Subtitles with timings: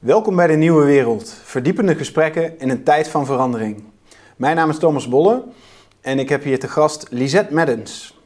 [0.00, 1.40] Welkom bij de Nieuwe Wereld.
[1.44, 3.84] Verdiepende gesprekken in een tijd van verandering.
[4.36, 5.44] Mijn naam is Thomas Bolle
[6.00, 8.18] en ik heb hier te gast Lisette Maddens.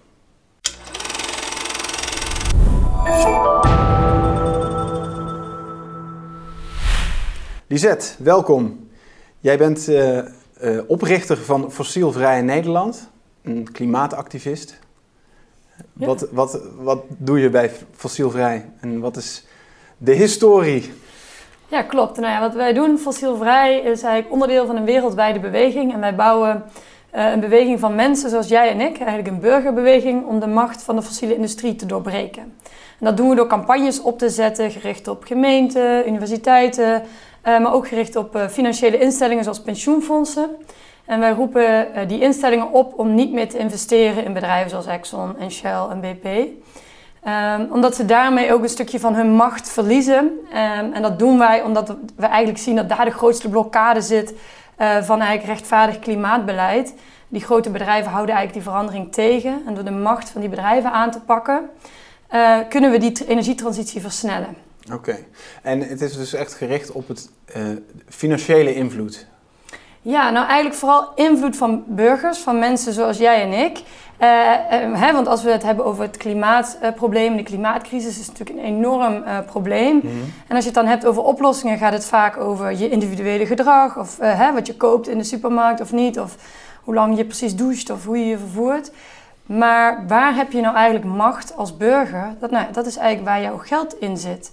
[7.66, 8.88] Lisette, welkom.
[9.41, 10.18] Jij bent uh,
[10.62, 13.11] uh, oprichter van Fossielvrij Nederland,
[13.43, 14.79] een klimaatactivist.
[15.93, 16.06] Ja.
[16.06, 19.46] Wat, wat, wat doe je bij Fossielvrij en wat is
[19.98, 20.93] de historie?
[21.69, 22.17] Ja, klopt.
[22.17, 25.93] Nou ja, wat wij doen, Fossielvrij, is eigenlijk onderdeel van een wereldwijde beweging.
[25.93, 26.64] En wij bouwen
[27.14, 30.82] uh, een beweging van mensen zoals jij en ik, eigenlijk een burgerbeweging, om de macht
[30.82, 32.42] van de fossiele industrie te doorbreken.
[32.98, 37.72] En dat doen we door campagnes op te zetten, gericht op gemeenten, universiteiten, uh, maar
[37.72, 40.50] ook gericht op uh, financiële instellingen zoals pensioenfondsen.
[41.05, 45.39] En wij roepen die instellingen op om niet meer te investeren in bedrijven zoals Exxon
[45.39, 46.27] en Shell en BP.
[47.27, 50.25] Um, omdat ze daarmee ook een stukje van hun macht verliezen.
[50.48, 54.34] Um, en dat doen wij omdat we eigenlijk zien dat daar de grootste blokkade zit
[54.78, 56.94] uh, van eigenlijk rechtvaardig klimaatbeleid.
[57.28, 59.62] Die grote bedrijven houden eigenlijk die verandering tegen.
[59.66, 61.70] En door de macht van die bedrijven aan te pakken,
[62.34, 64.56] uh, kunnen we die energietransitie versnellen.
[64.92, 65.19] Oké,
[65.62, 67.62] en het is dus echt gericht op het uh,
[68.09, 69.27] financiële invloed.
[70.03, 73.83] Ja, nou eigenlijk vooral invloed van burgers, van mensen zoals jij en ik.
[74.25, 78.58] Uh, uh, hè, want als we het hebben over het klimaatprobleem, de klimaatcrisis is natuurlijk
[78.58, 79.94] een enorm uh, probleem.
[79.94, 80.33] Mm -hmm.
[80.48, 83.98] En als je het dan hebt over oplossingen, gaat het vaak over je individuele gedrag,
[83.98, 86.36] of hè, wat je koopt in de supermarkt of niet, of
[86.83, 88.91] hoe lang je precies doucht of hoe je je vervoert.
[89.47, 92.34] Maar waar heb je nou eigenlijk macht als burger?
[92.41, 94.53] Dat, nou, dat is eigenlijk waar jouw geld in zit.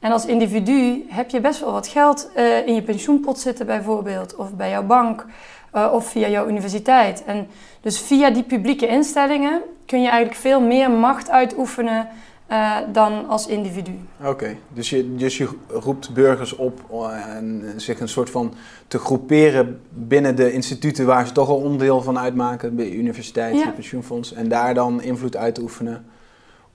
[0.00, 2.30] En als individu heb je best wel wat geld
[2.66, 5.26] in je pensioenpot zitten bijvoorbeeld, of bij jouw bank.
[5.74, 7.24] Uh, of via jouw universiteit.
[7.24, 7.46] En
[7.80, 12.08] dus via die publieke instellingen kun je eigenlijk veel meer macht uitoefenen
[12.50, 13.98] uh, dan als individu.
[14.20, 14.58] Oké, okay.
[14.72, 18.54] dus, je, dus je roept burgers op en zich een soort van
[18.86, 23.70] te groeperen binnen de instituten waar ze toch al onderdeel van uitmaken, bij universiteiten, ja.
[23.70, 26.04] pensioenfonds, en daar dan invloed uit te oefenen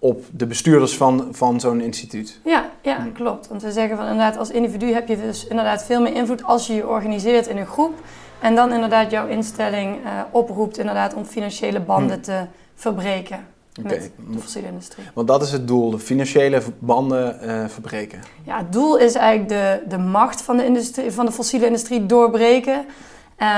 [0.03, 2.40] op de bestuurders van, van zo'n instituut.
[2.44, 3.47] Ja, ja, klopt.
[3.47, 6.68] Want we zeggen van inderdaad, als individu heb je dus inderdaad veel meer invloed als
[6.68, 7.94] je je organiseert in een groep.
[8.40, 12.22] En dan inderdaad jouw instelling uh, oproept inderdaad om financiële banden hmm.
[12.22, 13.47] te verbreken
[13.80, 13.91] okay.
[13.91, 15.06] met de fossiele industrie.
[15.14, 18.20] Want dat is het doel, de financiële banden uh, verbreken.
[18.46, 22.06] Ja, het doel is eigenlijk de, de macht van de, industrie, van de fossiele industrie
[22.06, 22.85] doorbreken.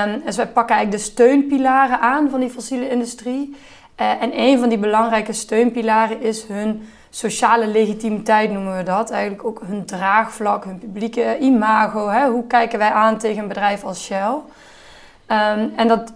[0.06, 3.56] Um, dus wij pakken eigenlijk de steunpilaren aan van die fossiele industrie.
[4.00, 9.10] Uh, en een van die belangrijke steunpilaren is hun sociale legitimiteit noemen we dat.
[9.10, 12.08] Eigenlijk ook hun draagvlak, hun publieke imago.
[12.08, 12.28] Hè?
[12.28, 14.34] Hoe kijken wij aan tegen een bedrijf als Shell?
[15.30, 16.12] Um, en dat,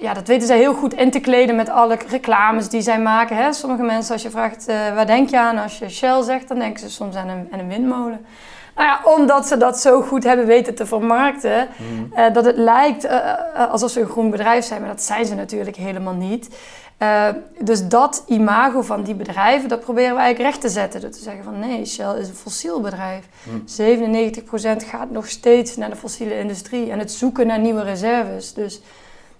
[0.00, 3.36] ja, dat weten zij heel goed in te kleden met alle reclames die zij maken.
[3.36, 3.52] Hè?
[3.52, 6.58] Sommige mensen, als je vraagt uh, waar denk je aan als je Shell zegt, dan
[6.58, 8.26] denken ze soms aan een, aan een windmolen.
[8.74, 12.12] Nou ja, omdat ze dat zo goed hebben weten te vermarkten, mm.
[12.16, 15.34] uh, dat het lijkt uh, alsof ze een groen bedrijf zijn, maar dat zijn ze
[15.34, 16.56] natuurlijk helemaal niet.
[17.02, 21.00] Uh, dus dat imago van die bedrijven, dat proberen we eigenlijk recht te zetten.
[21.00, 23.24] Door te zeggen van nee, Shell is een fossiel bedrijf.
[23.42, 23.64] Mm.
[24.84, 28.54] 97% gaat nog steeds naar de fossiele industrie en het zoeken naar nieuwe reserves.
[28.54, 28.80] Dus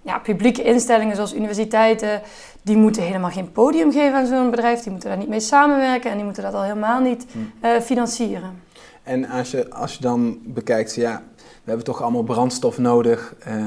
[0.01, 2.21] ja, publieke instellingen zoals universiteiten,
[2.61, 4.79] die moeten helemaal geen podium geven aan zo'n bedrijf.
[4.79, 7.51] Die moeten daar niet mee samenwerken en die moeten dat al helemaal niet mm.
[7.63, 8.61] uh, financieren.
[9.03, 13.35] En als je, als je dan bekijkt, ja, we hebben toch allemaal brandstof nodig.
[13.47, 13.65] Uh,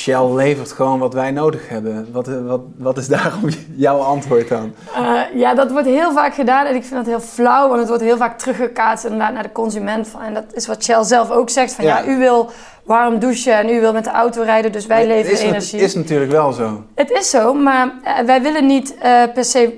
[0.00, 2.08] Shell levert gewoon wat wij nodig hebben.
[2.12, 3.50] Wat, wat, wat is daarom
[3.86, 4.74] jouw antwoord aan?
[4.96, 7.88] Uh, ja, dat wordt heel vaak gedaan en ik vind dat heel flauw, want het
[7.88, 10.10] wordt heel vaak teruggekaatst inderdaad naar de consument.
[10.20, 12.50] En dat is wat Shell zelf ook zegt: van ja, ja u wil
[12.84, 15.80] warm douchen en u wil met de auto rijden, dus wij leveren is, energie.
[15.80, 16.84] Het is natuurlijk wel zo.
[16.94, 19.74] Het is zo, maar uh, wij willen niet uh, per se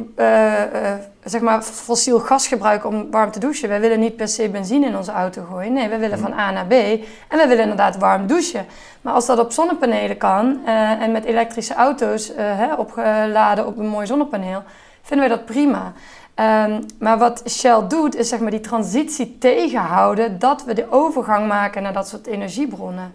[1.24, 3.68] zeg maar fossiel gas gebruiken om warm te douchen.
[3.68, 5.72] Wij willen niet per se benzine in onze auto gooien.
[5.72, 8.66] Nee, wij willen van A naar B en wij willen inderdaad warm douchen.
[9.00, 10.66] Maar als dat op zonnepanelen kan
[11.00, 14.62] en met elektrische auto's hè, opgeladen op een mooi zonnepaneel,
[15.02, 15.92] vinden wij dat prima.
[16.34, 21.48] Um, maar wat Shell doet, is zeg maar die transitie tegenhouden dat we de overgang
[21.48, 23.12] maken naar dat soort energiebronnen.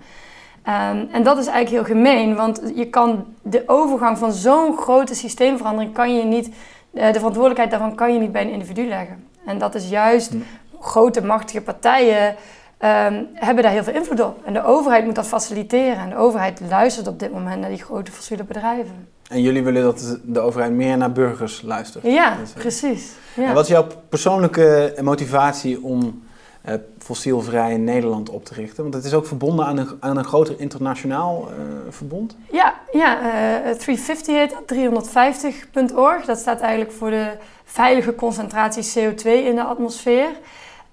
[0.68, 5.16] Um, en dat is eigenlijk heel gemeen, want je kan de overgang van zo'n grote
[5.16, 9.28] systeemverandering kan je niet, uh, de verantwoordelijkheid daarvan kan je niet bij een individu leggen.
[9.46, 10.38] En dat is juist hm.
[10.80, 12.36] grote machtige partijen
[12.80, 14.46] um, hebben daar heel veel invloed op.
[14.46, 15.98] En de overheid moet dat faciliteren.
[15.98, 19.08] En de overheid luistert op dit moment naar die grote fossiele bedrijven.
[19.30, 22.04] En jullie willen dat de overheid meer naar burgers luistert?
[22.04, 23.12] Ja, precies.
[23.34, 23.44] Ja.
[23.48, 26.26] En wat is jouw persoonlijke motivatie om
[26.66, 28.84] uh, fossielvrij Nederland op te richten?
[28.84, 31.56] Want het is ook verbonden aan een, aan een groter internationaal uh,
[31.90, 32.38] verbond?
[32.52, 36.26] Ja, ja uh, 350 heet dat, 350.org.
[36.26, 37.32] Dat staat eigenlijk voor de
[37.66, 40.30] veilige concentratie CO2 in de atmosfeer.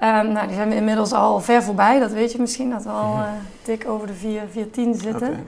[0.04, 2.90] Ehm, nou, die zijn we inmiddels al ver voorbij, dat weet je misschien, dat we
[2.90, 3.22] al uh,
[3.62, 5.46] dik over de 4, 410 zitten.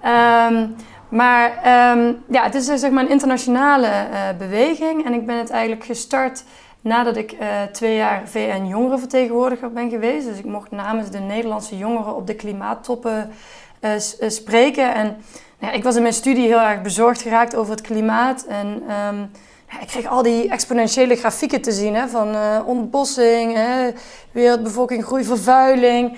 [0.00, 0.46] Okay.
[0.46, 0.66] Ehm,
[1.08, 1.50] maar
[1.96, 5.84] um, ja, het is zeg maar een internationale uh, beweging en ik ben het eigenlijk
[5.84, 6.44] gestart
[6.80, 10.26] nadat ik uh, twee jaar VN-jongerenvertegenwoordiger ben geweest.
[10.26, 13.30] Dus ik mocht namens de Nederlandse jongeren op de klimaattoppen
[14.28, 14.94] spreken.
[14.94, 15.06] En
[15.58, 18.82] nou ja, ik was in mijn studie heel erg bezorgd geraakt over het klimaat en
[19.80, 23.90] ik kreeg al die exponentiële grafieken te zien hè, van uh, ontbossing, hè,
[24.32, 26.16] wereldbevolking, groei, vervuiling.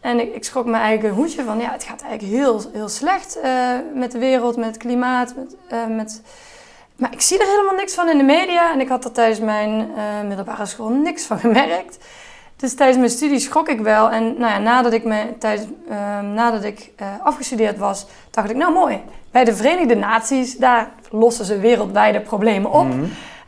[0.00, 3.38] En ik, ik schrok eigenlijk een hoedje van, ja, het gaat eigenlijk heel, heel slecht
[3.44, 5.34] uh, met de wereld, met het klimaat.
[5.36, 6.22] Met, uh, met...
[6.96, 9.40] Maar ik zie er helemaal niks van in de media en ik had er tijdens
[9.40, 9.90] mijn
[10.26, 11.98] middelbare school niks van gemerkt.
[12.62, 14.10] Dus tijdens mijn studie schrok ik wel.
[14.10, 16.90] En nou ja, nadat ik, me, tijdens, ehm, nadat ik
[17.22, 19.00] afgestudeerd was, dacht ik, nou mooi,
[19.30, 22.86] bij de Verenigde Naties, daar lossen ze wereldwijde problemen op.
[22.86, 23.04] Mhm.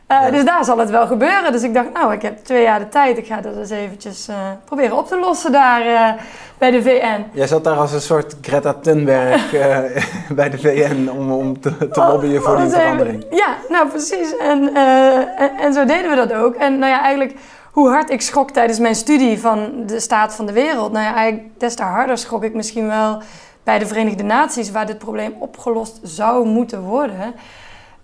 [0.07, 1.51] Eh, dus daar zal het wel gebeuren.
[1.51, 3.17] Dus ik dacht, nou, ik heb twee jaar de tijd.
[3.17, 4.35] Ik ga dat eens eventjes uh,
[4.65, 6.15] proberen op te lossen daar
[6.57, 7.23] bij de VN.
[7.31, 9.51] Jij zat daar als een soort Greta Thunberg
[10.39, 13.25] bij de VN om, om te, te lobbyen voor die verandering.
[13.29, 14.37] ja, nou precies.
[14.37, 16.55] En, en, en, zo deden we dat ook.
[16.55, 17.33] En nou ja, eigenlijk
[17.75, 20.91] hoe hard ik schrok tijdens mijn studie van de staat van de wereld.
[20.91, 23.21] Nou ja, eigenlijk des te harder schrok ik misschien wel
[23.63, 27.33] bij de Verenigde Naties, waar dit probleem opgelost zou moeten worden.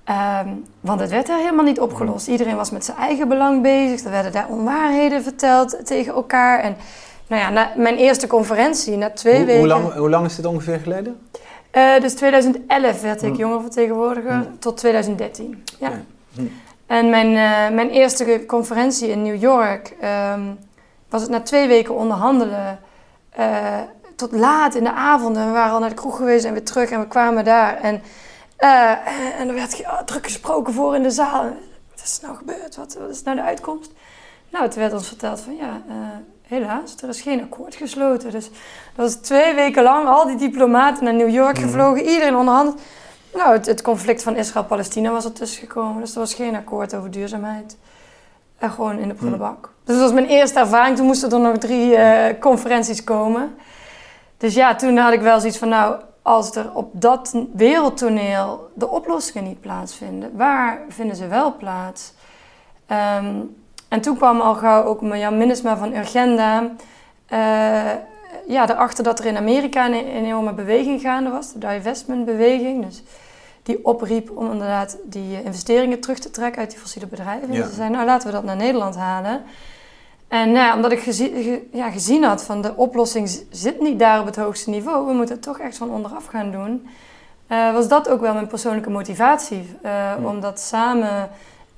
[0.03, 0.47] Ehm,
[0.79, 2.27] want het werd daar helemaal niet opgelost.
[2.27, 4.03] Iedereen was met zijn eigen belang bezig.
[4.03, 6.59] Er werden daar onwaarheden verteld tegen elkaar.
[6.59, 6.75] En
[7.27, 9.59] nou ja, na mijn eerste conferentie, na twee hoe, weken...
[9.59, 11.19] Hoe lang, hoe lang is dit ongeveer geleden?
[11.73, 13.39] Uh, dus 2011 werd ik hm.
[13.39, 14.57] jongerenvertegenwoordiger hm.
[14.59, 15.63] tot 2013.
[15.79, 15.91] Ja.
[16.91, 19.93] En mijn, uh, mijn eerste conferentie in New York
[20.33, 20.59] um,
[21.09, 22.79] was het na twee weken onderhandelen...
[23.39, 23.79] Uh,
[24.15, 25.37] tot laat in de avond.
[25.37, 27.77] En we waren al naar de kroeg geweest en weer terug en we kwamen daar.
[27.77, 28.01] En,
[28.59, 28.91] uh,
[29.39, 31.43] en er werd druk gesproken voor in de zaal.
[31.89, 32.75] Wat is nou gebeurd?
[32.75, 33.91] Wat, wat is nou de uitkomst?
[34.49, 35.81] Nou, het werd ons verteld van ja,
[36.47, 38.31] helaas, er is geen akkoord gesloten.
[38.31, 38.45] Dus
[38.95, 41.65] dat was twee weken lang al die diplomaten naar New York mhm.
[41.65, 42.81] gevlogen, iedereen onderhandeld.
[43.33, 46.01] Nou, het, het conflict van Israël-Palestina was er tussen gekomen.
[46.01, 47.77] Dus er was geen akkoord over duurzaamheid.
[48.57, 49.59] En gewoon in de prullenbak.
[49.59, 49.71] Mhm.
[49.83, 50.97] Dus dat was mijn eerste ervaring.
[50.97, 53.55] Toen moesten er nog drie uh, conferenties komen.
[54.37, 58.89] Dus ja, toen had ik wel zoiets van, nou, als er op dat wereldtoneel de
[58.89, 62.13] oplossingen niet plaatsvinden, waar vinden ze wel plaats?
[62.87, 63.35] Ehm,
[63.87, 66.69] en toen kwam al gauw ook Jan Minnesma van Urgenda.
[67.33, 67.91] Uh,
[68.47, 72.85] ja, erachter dat er in Amerika een, enorme beweging gaande was, de divestment-beweging.
[72.85, 73.03] Dus
[73.63, 77.53] die opriep om inderdaad die investeringen terug te trekken uit die fossiele bedrijven.
[77.53, 77.67] Ja.
[77.67, 79.43] Ze zeiden, nou laten we dat naar Nederland halen.
[80.27, 84.25] En nou omdat ik gezien, ja, gezien had van de oplossing zit niet daar op
[84.25, 86.87] het hoogste niveau, we moeten het toch echt van onderaf gaan doen,
[87.51, 89.77] uh, was dat ook wel mijn persoonlijke motivatie.
[89.85, 91.29] Uh, Om dat samen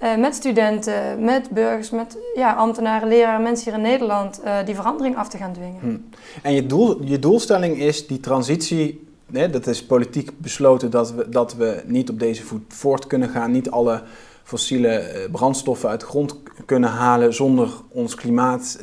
[0.04, 5.18] uh, met studenten, met burgers, met ja, ambtenaren, leraren, mensen hier in Nederland die verandering
[5.18, 5.80] af te gaan dwingen.
[5.80, 5.98] Hm.
[6.42, 11.56] En je, doel, je doelstelling is die transitie, dat is politiek besloten dat we, dat
[11.56, 14.02] we niet op deze voet voort kunnen gaan, niet alle
[14.44, 18.80] fossiele eh, brandstoffen uit de grond kunnen halen zonder ons klimaat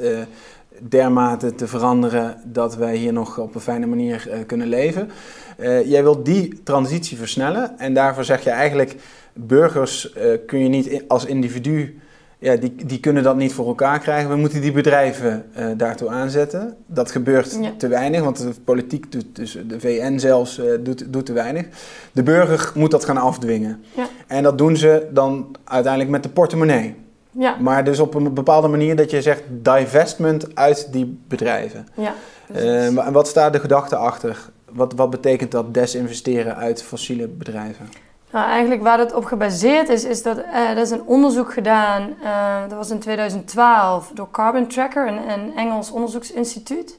[0.89, 5.11] dermate te veranderen dat wij hier nog op een fijne manier kunnen leven.
[5.61, 8.97] Uh, jij wilt die transitie versnellen en daarvoor zeg je eigenlijk
[9.35, 10.13] burgers
[10.47, 12.01] kun je niet als individu
[12.41, 14.31] ja, die, die kunnen dat niet voor elkaar krijgen.
[14.31, 16.77] We moeten die bedrijven uh, daartoe aanzetten.
[16.87, 21.33] Dat gebeurt te weinig, want de politiek doet, dus de VN zelfs, doet, doet te
[21.33, 21.67] weinig.
[22.13, 23.83] De burger moet dat gaan afdwingen.
[23.95, 24.07] Ja.
[24.27, 26.95] En dat doen ze dan uiteindelijk met de portemonnee.
[27.31, 27.57] Ja.
[27.61, 31.89] Maar dus op een bepaalde manier dat je zegt divestment uit die bedrijven.
[31.95, 32.15] Ja,
[32.57, 34.51] uh, en wat staat de gedachte achter?
[34.73, 37.89] Wat, wat betekent dat desinvesteren uit fossiele bedrijven?
[38.31, 42.15] Nou, eigenlijk waar het op gebaseerd is, is dat uh, er is een onderzoek gedaan,
[42.23, 46.99] uh, dat was in 2012 door Carbon Tracker, een, een Engels onderzoeksinstituut.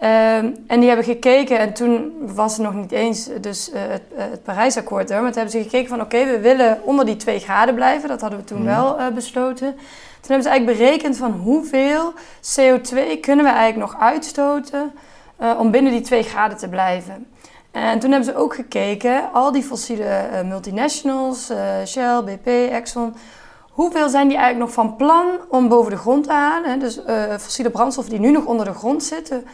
[0.00, 4.02] Uh, en die hebben gekeken, en toen was het nog niet eens dus, uh, het,
[4.14, 7.38] het Parijsakkoord er, maar toen hebben ze gekeken van oké, we willen onder die 2
[7.38, 8.66] graden blijven, dat hadden we toen mhm.
[8.66, 9.74] wel besloten.
[10.20, 14.92] Toen hebben ze eigenlijk berekend van hoeveel CO2 kunnen we eigenlijk nog uitstoten
[15.58, 17.26] om binnen die 2 graden te blijven.
[17.76, 23.14] En toen hebben ze ook gekeken, al die fossiele uh, multinationals, uh, Shell, BP, Exxon,
[23.70, 26.78] hoeveel zijn die eigenlijk nog van plan om boven de grond te halen?
[26.78, 29.44] Dus uh, fossiele brandstoffen die nu nog onder de grond zitten,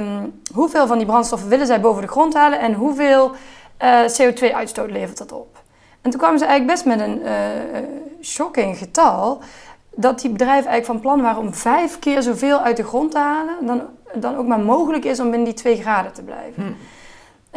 [0.00, 3.30] um, hoeveel van die brandstoffen willen zij boven de grond halen en hoeveel
[4.22, 5.62] CO2-uitstoot levert dat op?
[6.02, 7.20] En toen kwamen ze eigenlijk best met een
[8.22, 9.38] shocking getal,
[9.96, 13.18] dat die bedrijven eigenlijk van plan waren om vijf keer zoveel uit de grond te
[13.18, 13.82] halen dan,
[14.14, 16.62] dan ook maar mogelijk is om binnen die twee graden te blijven.
[16.62, 16.76] Hmm.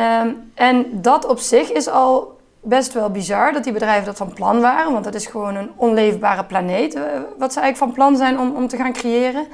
[0.05, 4.33] Um, en dat op zich is al best wel bizar dat die bedrijven dat van
[4.33, 4.91] plan waren.
[4.91, 7.01] Want dat is gewoon een onleefbare planeet eh,
[7.37, 9.47] wat ze eigenlijk van plan zijn om, om te gaan creëren.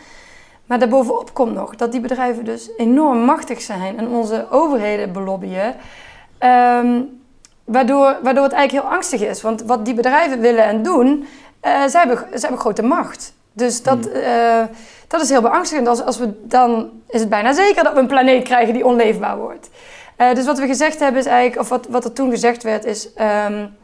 [0.66, 5.76] Maar daarbovenop komt nog dat die bedrijven dus enorm machtig zijn en onze overheden belobbyen.
[6.38, 7.02] Ehm,
[7.64, 9.42] waardoor, waardoor het eigenlijk heel angstig is.
[9.42, 11.28] Want wat die bedrijven willen en doen,
[11.66, 13.34] zij, hebben, zij hebben grote macht.
[13.54, 14.14] Dus dat, hmm.
[14.14, 14.64] eh,
[15.08, 15.88] dat is heel beangstigend.
[15.88, 19.38] Als, als we, dan is het bijna zeker dat we een planeet krijgen die onleefbaar
[19.38, 19.70] wordt.
[20.18, 22.86] Uh, dus wat we gezegd hebben is eigenlijk, of wat, wat er toen gezegd werd,
[22.86, 23.10] is...
[23.48, 23.76] Um,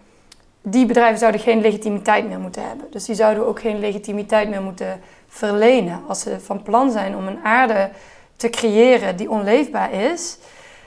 [0.62, 2.88] die bedrijven zouden geen legitimiteit meer moeten hebben.
[2.90, 6.02] Dus die zouden ook geen legitimiteit meer moeten verlenen.
[6.08, 7.90] Als ze van plan zijn om een aarde
[8.36, 10.38] te creëren die onleefbaar is.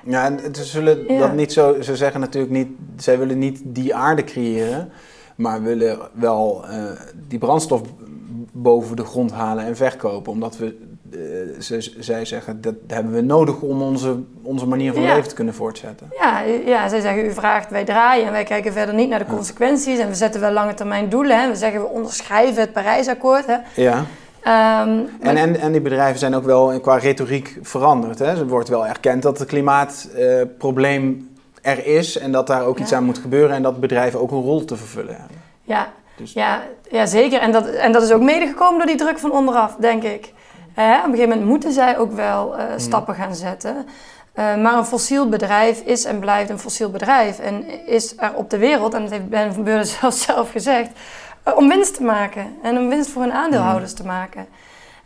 [0.05, 1.83] Ja, en ze zullen dat niet zo.
[1.83, 2.69] Ze zeggen natuurlijk niet.
[2.97, 4.93] Zij willen niet die aarde creëren.
[5.35, 6.76] Maar willen wel uh,
[7.29, 7.81] die brandstof
[8.53, 10.33] boven de grond halen en verkopen.
[10.33, 10.76] Omdat we,
[11.11, 15.35] uh, ze, zij zeggen, dat hebben we nodig om onze, onze manier van leven te
[15.35, 16.09] kunnen voortzetten.
[16.19, 19.35] Ja, ja, zij zeggen, u vraagt, wij draaien en wij kijken verder niet naar de
[19.35, 19.99] consequenties.
[19.99, 21.41] En we zetten wel lange termijn doelen.
[21.41, 21.49] Hè.
[21.49, 23.47] We zeggen, we onderschrijven het Parijsakkoord.
[23.47, 23.57] Hè.
[23.75, 24.05] Ja.
[24.41, 28.19] Ehm, en, en, en die bedrijven zijn ook wel qua retoriek veranderd.
[28.19, 28.26] Hè?
[28.26, 31.29] Er wordt wel erkend dat het klimaatprobleem
[31.64, 34.42] er is en dat daar ook iets aan moet gebeuren en dat bedrijven ook een
[34.42, 35.37] rol te vervullen hebben.
[35.62, 36.33] Ja, dus.
[36.33, 37.40] ja, ja zeker.
[37.40, 40.25] En dat, en dat is ook medegekomen door die druk van onderaf, denk ik.
[40.25, 43.76] op een gegeven moment moeten zij ook wel uh, stappen gaan zetten.
[43.76, 47.38] Uh, maar een fossiel bedrijf is en blijft een fossiel bedrijf.
[47.38, 50.90] En is er op de wereld, en dat heeft Ben van Beurden zelf, zelf gezegd,
[51.49, 52.56] uh, om winst te maken.
[52.62, 54.47] En om winst voor hun aandeelhouders te maken.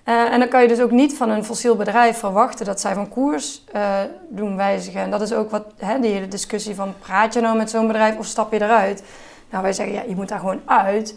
[0.08, 2.94] Uh, en dan kan je dus ook niet van een fossiel bedrijf verwachten dat zij
[2.94, 5.00] van koers uh, doen wijzigen.
[5.00, 7.86] En dat is ook wat hè, die hele discussie van praat je nou met zo'n
[7.86, 9.02] bedrijf of stap je eruit?
[9.50, 11.14] Nou, wij zeggen ja, je moet daar gewoon uit.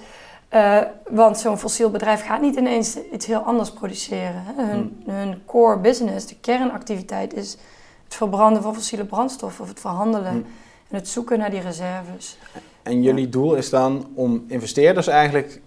[0.53, 0.77] Uh,
[1.09, 4.43] want zo'n fossiel bedrijf gaat niet ineens iets heel anders produceren.
[4.45, 4.63] Hè.
[4.63, 5.13] Hun, hmm.
[5.13, 7.51] hun, core business, de kernactiviteit, is
[8.03, 10.45] het verbranden van fossiele brandstoffen of het verhandelen hmm.
[10.89, 12.37] en het zoeken naar die reserves.
[12.83, 15.61] En jullie doel is dan om investeerders eigenlijk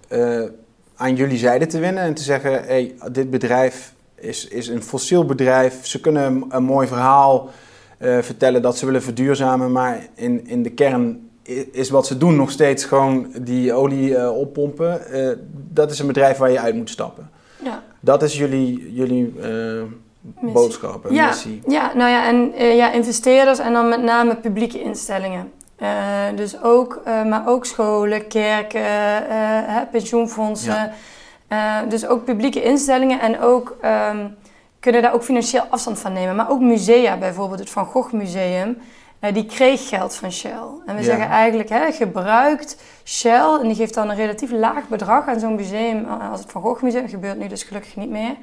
[0.97, 5.25] aan jullie zijde te winnen en te zeggen: hey, dit bedrijf is, is een fossiel
[5.25, 5.87] bedrijf.
[5.87, 7.51] Ze kunnen een, mooi verhaal
[7.99, 11.29] uh, vertellen dat ze willen verduurzamen, maar in, in de kern
[11.73, 15.01] is wat ze doen nog steeds gewoon die olie uh, oppompen.
[15.13, 17.31] Uh, dat is een bedrijf waar je uit moet stappen.
[17.63, 17.83] Ja.
[18.01, 19.35] Dat is jullie, jullie
[20.41, 21.61] boodschap en ja, missie.
[21.67, 25.53] Ja, nou ja, en ja, investeerders en dan met name publieke instellingen.
[25.85, 28.81] Uh, dus ook, uh, maar ook scholen, kerken,
[29.31, 30.93] uh, pensioenfondsen.
[31.49, 31.83] Ja.
[31.83, 33.77] dus ook publieke instellingen en ook
[34.11, 34.37] um,
[34.81, 36.37] kunnen daar ook financieel afstand van nemen.
[36.37, 38.79] Maar ook musea, bijvoorbeeld het Van Gogh Museum,
[39.33, 40.63] die kreeg geld van Shell.
[40.87, 41.03] En we ja.
[41.03, 45.55] zeggen eigenlijk, hè, gebruikt Shell, en die geeft dan een relatief laag bedrag aan zo'n
[45.55, 48.37] museum, als het Van Gogh Museum, gebeurt nu dus gelukkig niet meer.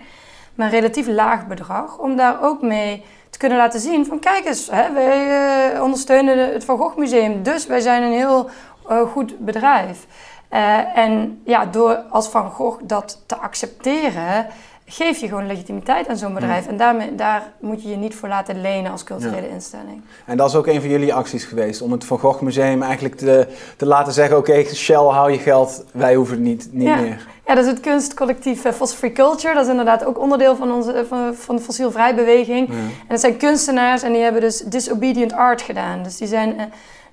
[0.56, 4.46] Maar een relatief laag bedrag, om daar ook mee te kunnen laten zien van kijk
[4.46, 8.50] eens, hè, wij uh, ondersteunen het Van Gogh Museum, dus wij zijn een heel
[8.90, 10.06] uh, goed bedrijf.
[10.54, 14.48] Uh, en ja, door als Van Gogh dat te accepteren,
[14.86, 16.64] geef je gewoon legitimiteit aan zo'n bedrijf.
[16.64, 16.70] Mm.
[16.70, 19.54] En daarmee, daar moet je je niet voor laten lenen als culturele ja.
[19.54, 20.02] instelling.
[20.26, 23.16] En dat is ook een van jullie acties geweest, om het Van Gogh Museum eigenlijk
[23.16, 23.48] te,
[23.78, 26.96] te laten zeggen, oké, okay, Shell, hou je geld, wij hoeven het niet, niet ja.
[26.96, 27.28] meer.
[27.52, 29.54] Ja, dat is het kunstcollectief uh, Fossil Free Culture.
[29.54, 32.68] Dat is inderdaad ook onderdeel van, onze, van, van de fossielvrijbeweging.
[32.68, 32.74] Ja.
[32.76, 36.04] En dat zijn kunstenaars en die hebben dus disobedient art gedaan.
[36.04, 36.56] Dus die zijn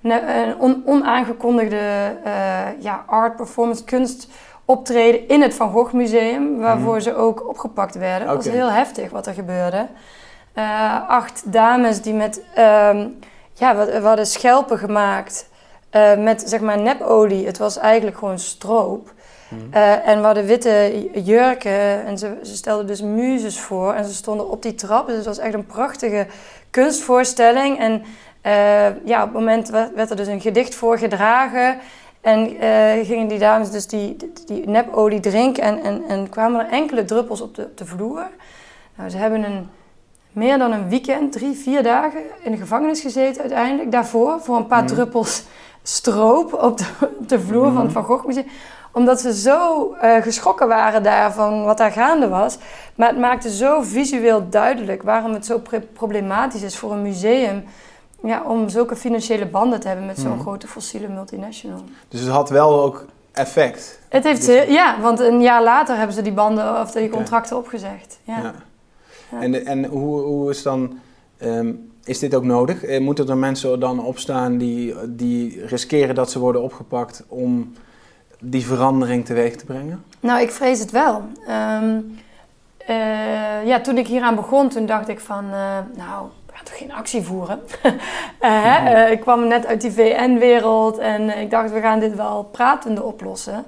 [0.02, 1.80] uh, een on, onaangekondigde
[2.78, 4.28] ja, art, performance, kunst
[4.64, 7.00] optreden in het Van Gogh Museum, waarvoor mm.
[7.00, 8.22] ze ook opgepakt werden.
[8.22, 8.34] Okay.
[8.34, 9.86] Dat was heel heftig wat er gebeurde.
[10.54, 13.18] Uh, acht dames die met, um,
[13.52, 15.48] ja, we, we hadden schelpen gemaakt
[15.92, 17.46] uh, met zeg maar nepolie.
[17.46, 19.16] Het was eigenlijk gewoon stroop.
[19.48, 19.58] Mm.
[19.74, 24.14] Uh, en we hadden witte jurken en ze, ze stelden dus muzes voor en ze
[24.14, 25.06] stonden op die trap.
[25.06, 26.26] Dus het was echt een prachtige
[26.70, 27.78] kunstvoorstelling.
[27.78, 28.02] En
[29.04, 31.78] ja, op het moment werd er dus een gedicht voorgedragen.
[32.20, 36.60] En uh, gingen die dames dus die, die, die nepolie drinken en, en, en kwamen
[36.60, 38.26] er enkele druppels op de, op de vloer.
[38.94, 39.68] Nou, ze hebben een,
[40.32, 43.92] meer dan een weekend, drie, vier dagen in de gevangenis gezeten uiteindelijk.
[43.92, 44.86] Daarvoor, voor een paar mm.
[44.86, 45.42] druppels
[45.82, 46.84] stroop op de,
[47.18, 47.74] op de vloer mm.
[47.74, 48.46] van het Van Gogh Museum.
[48.98, 52.58] Omdat ze zo uh, geschrokken waren daar van wat daar gaande was.
[52.94, 55.62] Maar het maakte zo visueel duidelijk waarom het zo
[55.92, 57.64] problematisch is voor een museum
[58.22, 60.40] ja, om zulke financiële banden te hebben met zo'n mm.
[60.40, 61.80] grote fossiele multinational.
[62.08, 63.98] Dus het had wel ook effect?
[64.08, 64.66] Het heeft, dus...
[64.66, 67.66] ja, want een jaar later hebben ze die banden of die contracten okay.
[67.66, 68.18] opgezegd.
[68.22, 68.36] Ja.
[68.36, 68.54] ja.
[69.30, 69.40] ja.
[69.40, 70.98] En, en hoe, hoe is dan...
[71.42, 72.84] Um, is dit ook nodig?
[72.84, 77.72] Eh, moeten er mensen dan opstaan die, die riskeren dat ze worden opgepakt om
[78.40, 80.04] die verandering teweeg te brengen?
[80.20, 81.22] Nou, ik vrees het wel.
[81.48, 82.18] Um,
[82.88, 86.28] uh, ja, toen ik hieraan begon, toen dacht ik van, uh, nou,
[86.64, 87.60] toch geen actie voeren.
[88.40, 93.02] uh, ik kwam net uit die VN-wereld en ik dacht, we gaan dit wel pratende
[93.02, 93.64] oplossen.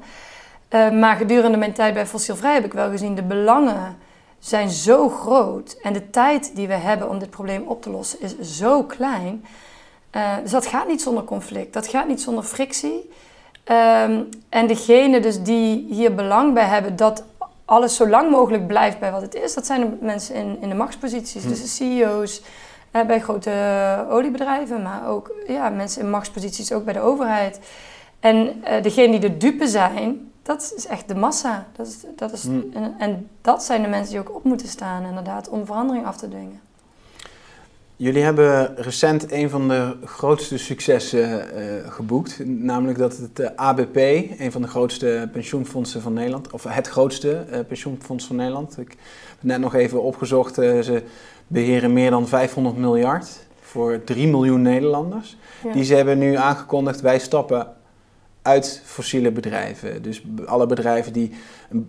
[0.92, 3.96] maar gedurende mijn tijd bij Fossielvrij heb ik wel gezien, de belangen
[4.38, 8.20] zijn zo groot en de tijd die we hebben om dit probleem op te lossen
[8.20, 9.44] is zo klein.
[10.42, 13.10] dus dat gaat niet zonder conflict, dat gaat niet zonder frictie.
[13.70, 17.24] Um, en degene dus die hier belang bij hebben dat
[17.64, 20.68] alles zo lang mogelijk blijft bij wat het is, dat zijn de mensen in, in
[20.68, 21.42] de machtsposities.
[21.42, 21.48] Hm.
[21.48, 22.42] Dus de CEO's
[22.90, 27.60] eh, bij grote oliebedrijven, maar ook ja, mensen in machtsposities ook bij de overheid.
[28.20, 31.66] En uh, degene die de dupe zijn, dat is echt de massa.
[31.76, 32.60] Dat is, dat is, hm.
[32.72, 36.16] en, en, dat zijn de mensen die ook op moeten staan, inderdaad, om verandering af
[36.16, 36.60] te dwingen.
[38.00, 43.52] Jullie hebben recent een van de grootste successen uh, geboekt, namelijk dat het uh, eh,
[43.54, 43.96] ABP,
[44.38, 48.78] een van de grootste pensioenfondsen van Nederland, of het grootste uh, pensioenfonds van Nederland.
[48.78, 48.98] Ik heb
[49.38, 51.02] het net nog even opgezocht, ze
[51.46, 55.36] beheren meer dan 500 miljard voor 3 miljoen Nederlanders.
[55.72, 57.66] Die ze hebben nu aangekondigd, wij stappen
[58.42, 60.02] uit fossiele bedrijven.
[60.02, 61.32] Dus alle bedrijven die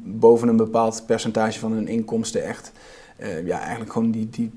[0.04, 2.72] boven een bepaald percentage van hun inkomsten echt
[3.22, 4.52] uh, ja, eigenlijk gewoon die, die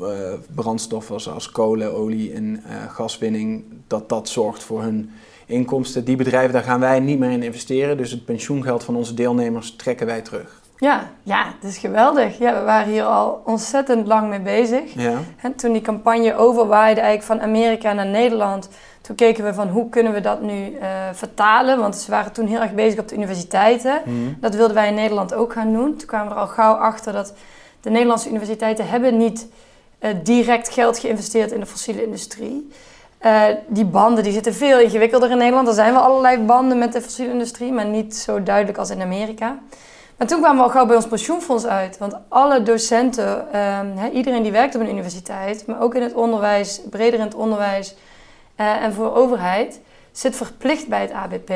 [0.00, 5.10] uh, brandstoffen zoals kolen, olie en uh, gaswinning, dat dat zorgt voor hun
[5.46, 6.04] inkomsten.
[6.04, 7.96] Die bedrijven, daar gaan wij niet meer in investeren.
[7.96, 10.60] Dus het pensioengeld van onze deelnemers trekken wij terug.
[10.78, 12.38] Ja, ja, dat is geweldig.
[12.38, 14.94] Ja, we waren hier al ontzettend lang mee bezig.
[14.94, 15.18] Ja.
[15.42, 18.68] En toen die campagne overwaaide eigenlijk van Amerika naar Nederland,
[19.00, 20.76] toen keken we van hoe kunnen we dat nu
[21.12, 21.78] vertalen.
[21.78, 24.00] Want ze waren toen heel erg bezig op de universiteiten.
[24.04, 24.16] Mhm.
[24.40, 25.96] Dat wilden wij in Nederland ook gaan doen.
[25.96, 27.34] Toen kwamen we er al gauw achter dat
[27.80, 29.48] de Nederlandse universiteiten hebben niet
[30.00, 32.70] uh, direct geld geïnvesteerd in de fossiele industrie.
[33.22, 35.68] Uh, die banden die zitten veel ingewikkelder in Nederland.
[35.68, 39.00] Er zijn wel allerlei banden met de fossiele industrie, maar niet zo duidelijk als in
[39.00, 39.58] Amerika.
[40.16, 41.98] Maar toen kwamen we al gauw bij ons pensioenfonds uit.
[41.98, 43.80] Want alle docenten, uh,
[44.12, 47.94] iedereen die werkt op een universiteit, maar ook in het onderwijs, breder in het onderwijs
[48.60, 49.80] uh, en voor overheid,
[50.12, 51.50] zit verplicht bij het ABP.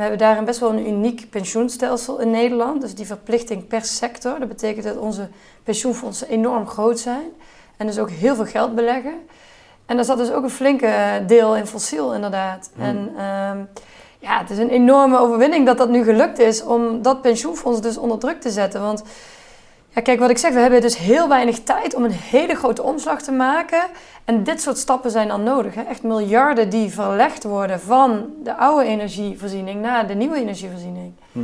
[0.00, 2.80] We hebben daarin best wel een uniek pensioenstelsel in Nederland.
[2.80, 4.38] Dus die verplichting per sector.
[4.38, 5.28] Dat betekent dat onze
[5.64, 7.24] pensioenfondsen enorm groot zijn.
[7.76, 9.14] En dus ook heel veel geld beleggen.
[9.86, 12.70] En daar zat dus ook een flinke deel in fossiel, inderdaad.
[12.74, 12.84] Hmm.
[12.84, 13.68] En um,
[14.18, 17.96] ja, het is een enorme overwinning dat dat nu gelukt is om dat pensioenfonds dus
[17.96, 18.80] onder druk te zetten.
[18.80, 19.02] Want
[19.94, 22.82] ja, kijk, wat ik zeg, we hebben dus heel weinig tijd om een hele grote
[22.82, 23.82] omslag te maken.
[24.24, 25.74] En dit soort stappen zijn dan nodig.
[25.74, 25.82] Hè?
[25.82, 31.12] Echt miljarden die verlegd worden van de oude energievoorziening naar de nieuwe energievoorziening.
[31.32, 31.38] Hm.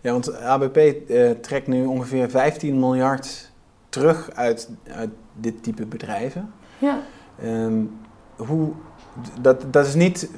[0.00, 3.50] Ja, want ABP eh, trekt nu ongeveer 15 miljard
[3.88, 6.52] terug uit, uit dit type bedrijven.
[6.78, 6.98] Ja.
[7.42, 7.82] Ehm,
[8.36, 8.72] hoe,
[9.40, 10.30] dat, dat is niet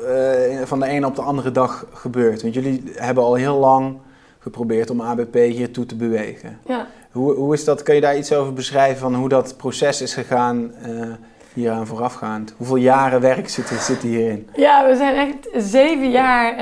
[0.00, 2.42] uh, van de ene op de andere dag gebeurd.
[2.42, 3.96] Want jullie hebben al heel lang
[4.38, 6.58] geprobeerd om ABP hier toe te bewegen.
[6.66, 6.86] Ja.
[7.12, 7.82] Hoe, hoe is dat?
[7.82, 11.06] Kan je daar iets over beschrijven van hoe dat proces is gegaan uh,
[11.52, 12.54] hieraan voorafgaand?
[12.56, 14.48] Hoeveel jaren werk zit, zit hierin?
[14.56, 16.58] Ja, we zijn echt zeven jaar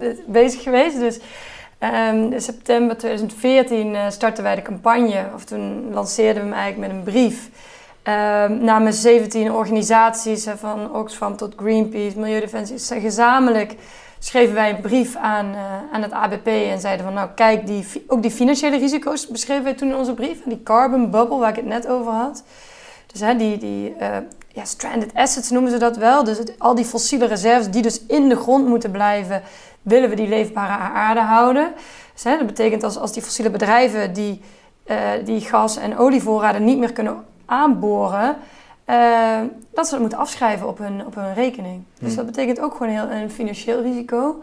[0.00, 0.98] uh, bezig geweest.
[0.98, 1.20] Dus
[1.80, 5.24] um, in september 2014 uh, startten wij de campagne.
[5.34, 7.50] Of toen lanceerden we hem eigenlijk met een brief.
[8.08, 13.74] Um, namens 17 organisaties, van Oxfam tot Greenpeace, Milieudefensie, gezamenlijk
[14.18, 15.60] schreven wij een brief aan, uh,
[15.92, 19.74] aan het ABP en zeiden van nou kijk, die, ook die financiële risico's beschreven wij
[19.74, 20.42] toen in onze brief.
[20.44, 22.44] En die carbon bubble waar ik het net over had.
[23.06, 24.16] Dus hè, die, die uh,
[24.48, 26.24] ja, stranded assets noemen ze dat wel.
[26.24, 29.42] Dus al die fossiele reserves die dus in de grond moeten blijven,
[29.82, 31.72] willen we die leefbare aarde houden.
[32.14, 34.40] Dus, hè, dat betekent als, als die fossiele bedrijven die,
[34.86, 38.36] uh, die gas- en olievoorraden niet meer kunnen aanboren
[38.86, 39.40] uh,
[39.72, 41.84] dat ze dat moeten afschrijven op hun, op hun rekening.
[41.98, 42.16] Dus hmm.
[42.16, 44.42] dat betekent ook gewoon heel, een financieel risico.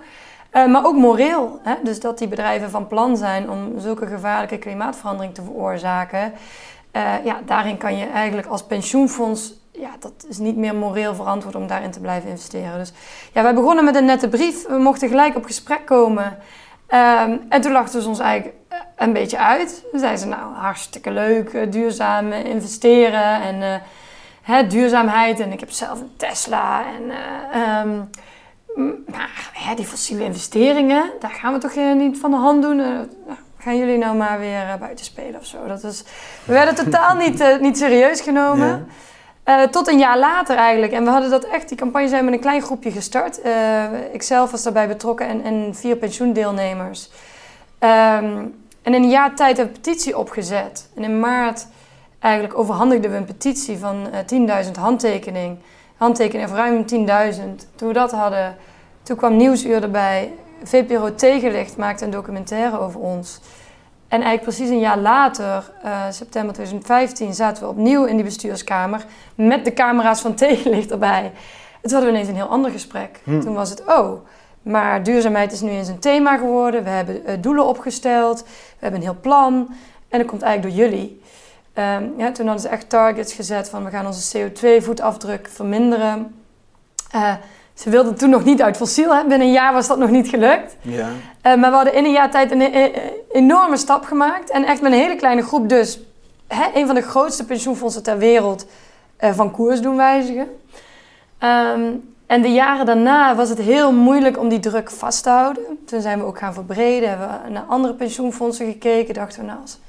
[0.53, 1.59] Uh, maar ook moreel.
[1.63, 1.75] Hè?
[1.83, 6.33] Dus dat die bedrijven van plan zijn om zulke gevaarlijke klimaatverandering te veroorzaken.
[6.91, 11.55] Uh, ja, daarin kan je eigenlijk als pensioenfonds ja, dat is niet meer moreel verantwoord
[11.55, 12.77] om daarin te blijven investeren.
[12.77, 12.93] Dus
[13.33, 14.67] ja, wij begonnen met een nette brief.
[14.67, 16.25] We mochten gelijk op gesprek komen.
[16.89, 18.57] Um, en toen lachten ze ons eigenlijk
[18.95, 19.83] een beetje uit.
[19.91, 23.81] Toen zeiden ze, nou, hartstikke leuk, duurzaam investeren en
[24.43, 25.39] hè, duurzaamheid.
[25.39, 26.83] En ik heb zelf een Tesla.
[26.85, 28.01] En uh,
[29.53, 32.79] hè, die fossiele investeringen, daar gaan we toch eh, niet van de hand doen.
[32.79, 32.87] Uh,
[33.57, 35.67] gaan jullie nou maar weer buiten spelen of zo.
[35.67, 36.03] Dat is,
[36.43, 38.87] we werden totaal niet, niet serieus genomen.
[39.71, 40.91] tot een jaar later eigenlijk.
[40.91, 43.39] En we hadden dat echt, die campagne zijn met een klein groepje gestart.
[44.11, 47.09] ik zelf was daarbij betrokken en, en vier pensioendeelnemers.
[47.79, 50.89] Um, en in een jaar tijd hebben we een petitie opgezet.
[50.95, 51.67] En in maart
[52.23, 55.61] eigenlijk overhandigden we een petitie van uh, eh, 10.000 handtekeningen.
[55.97, 56.85] Handtekeningen van ruim
[57.33, 57.41] 10.000.
[57.75, 58.55] Toen we dat hadden,
[59.03, 60.33] toen kwam Nieuwsuur erbij.
[60.63, 63.39] VPRO Tegenlicht maakte een documentaire over ons.
[64.07, 69.05] En eigenlijk precies een jaar later, uh, september 2015, zaten we opnieuw in die bestuurskamer
[69.35, 71.31] met de camera's van tegenlicht erbij.
[71.81, 73.19] Het hadden we ineens een heel ander gesprek.
[73.23, 73.39] Hm.
[73.39, 74.25] Toen was het, oh,
[74.61, 76.83] maar duurzaamheid is nu eens een thema geworden.
[76.83, 79.75] We hebben uh, doelen opgesteld, we hebben een heel plan.
[80.09, 81.21] En dat komt eigenlijk door jullie.
[81.77, 86.35] Um, ja, toen hadden ze echt targets gezet van we gaan onze CO2-voetafdruk verminderen.
[87.15, 87.33] Uh,
[87.73, 89.15] ze wilden toen nog niet uit fossiel.
[89.15, 89.21] Hè?
[89.21, 90.75] Binnen een jaar was dat nog niet gelukt.
[90.81, 91.09] Ja.
[91.09, 92.91] Uh, maar we hadden in een jaar tijd een, een,
[93.31, 94.49] enorme stap gemaakt.
[94.49, 95.99] En echt met een hele kleine groep dus
[96.47, 98.65] hè, een van de grootste pensioenfondsen ter wereld
[99.23, 100.47] uh, van koers doen wijzigen.
[101.39, 105.63] Um, en de jaren daarna was het heel moeilijk om die druk vast te houden.
[105.85, 109.13] Toen zijn we ook gaan verbreden, hebben we naar andere pensioenfondsen gekeken.
[109.13, 109.79] Dachten we, nou, als,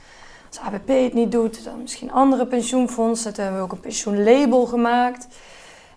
[0.58, 3.34] als ABP het niet doet, dan misschien andere pensioenfondsen.
[3.34, 5.26] Toen hebben we ook een pensioenlabel gemaakt.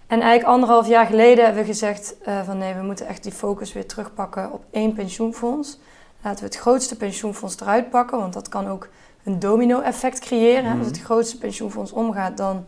[0.07, 3.31] En eigenlijk anderhalf jaar geleden hebben we gezegd uh, van nee, we moeten echt die
[3.31, 5.79] focus weer terugpakken op één pensioenfonds.
[6.21, 8.87] Laten we het grootste pensioenfonds eruit pakken, want dat kan ook
[9.23, 10.73] een domino-effect creëren.
[10.73, 12.63] Mm Als het grootste pensioenfonds omgaat, dan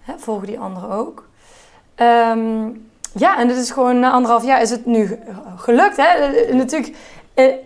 [0.00, 1.28] hè, volgen die anderen ook.
[1.96, 5.18] Um, ja, en dit is gewoon na anderhalf jaar is het nu
[5.56, 5.96] gelukt.
[5.96, 6.04] Hè?
[6.04, 6.96] Eh, eh, natuurlijk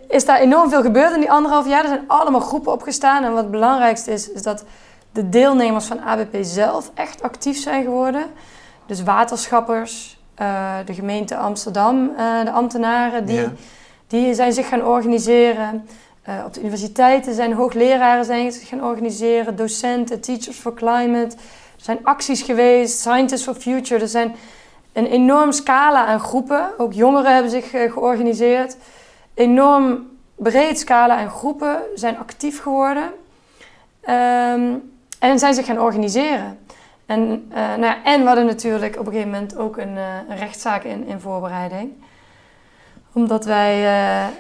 [0.09, 1.83] is daar enorm veel gebeurd in die anderhalf jaar.
[1.83, 3.25] Er zijn allemaal groepen opgestaan.
[3.25, 4.65] En wat het belangrijkste is, is dat
[5.13, 8.25] de deelnemers van ABP zelf echt actief zijn geworden.
[8.87, 13.49] Dus waterschappers, uh, de gemeente Amsterdam, uh, de ambtenaren, die,
[14.07, 15.89] die zijn zich gaan organiseren.
[16.29, 21.37] Uh, op de universiteiten zijn hoogleraren zijn zich gaan organiseren, docenten, Teachers for Climate.
[21.77, 24.01] Er zijn acties geweest, Scientists for Future.
[24.01, 24.35] Er zijn
[24.93, 26.69] een enorm scala aan groepen.
[26.79, 28.77] Ook jongeren hebben zich georganiseerd.
[29.37, 33.11] Enorm breed scala aan groepen zijn actief geworden.
[34.09, 36.59] Um, en zijn zich gaan organiseren.
[37.07, 37.21] En,
[37.51, 40.37] uh, nou ja, en we hadden natuurlijk op een gegeven moment ook een, uh, een
[40.37, 41.93] rechtszaak in, in voorbereiding.
[43.13, 43.81] Omdat wij...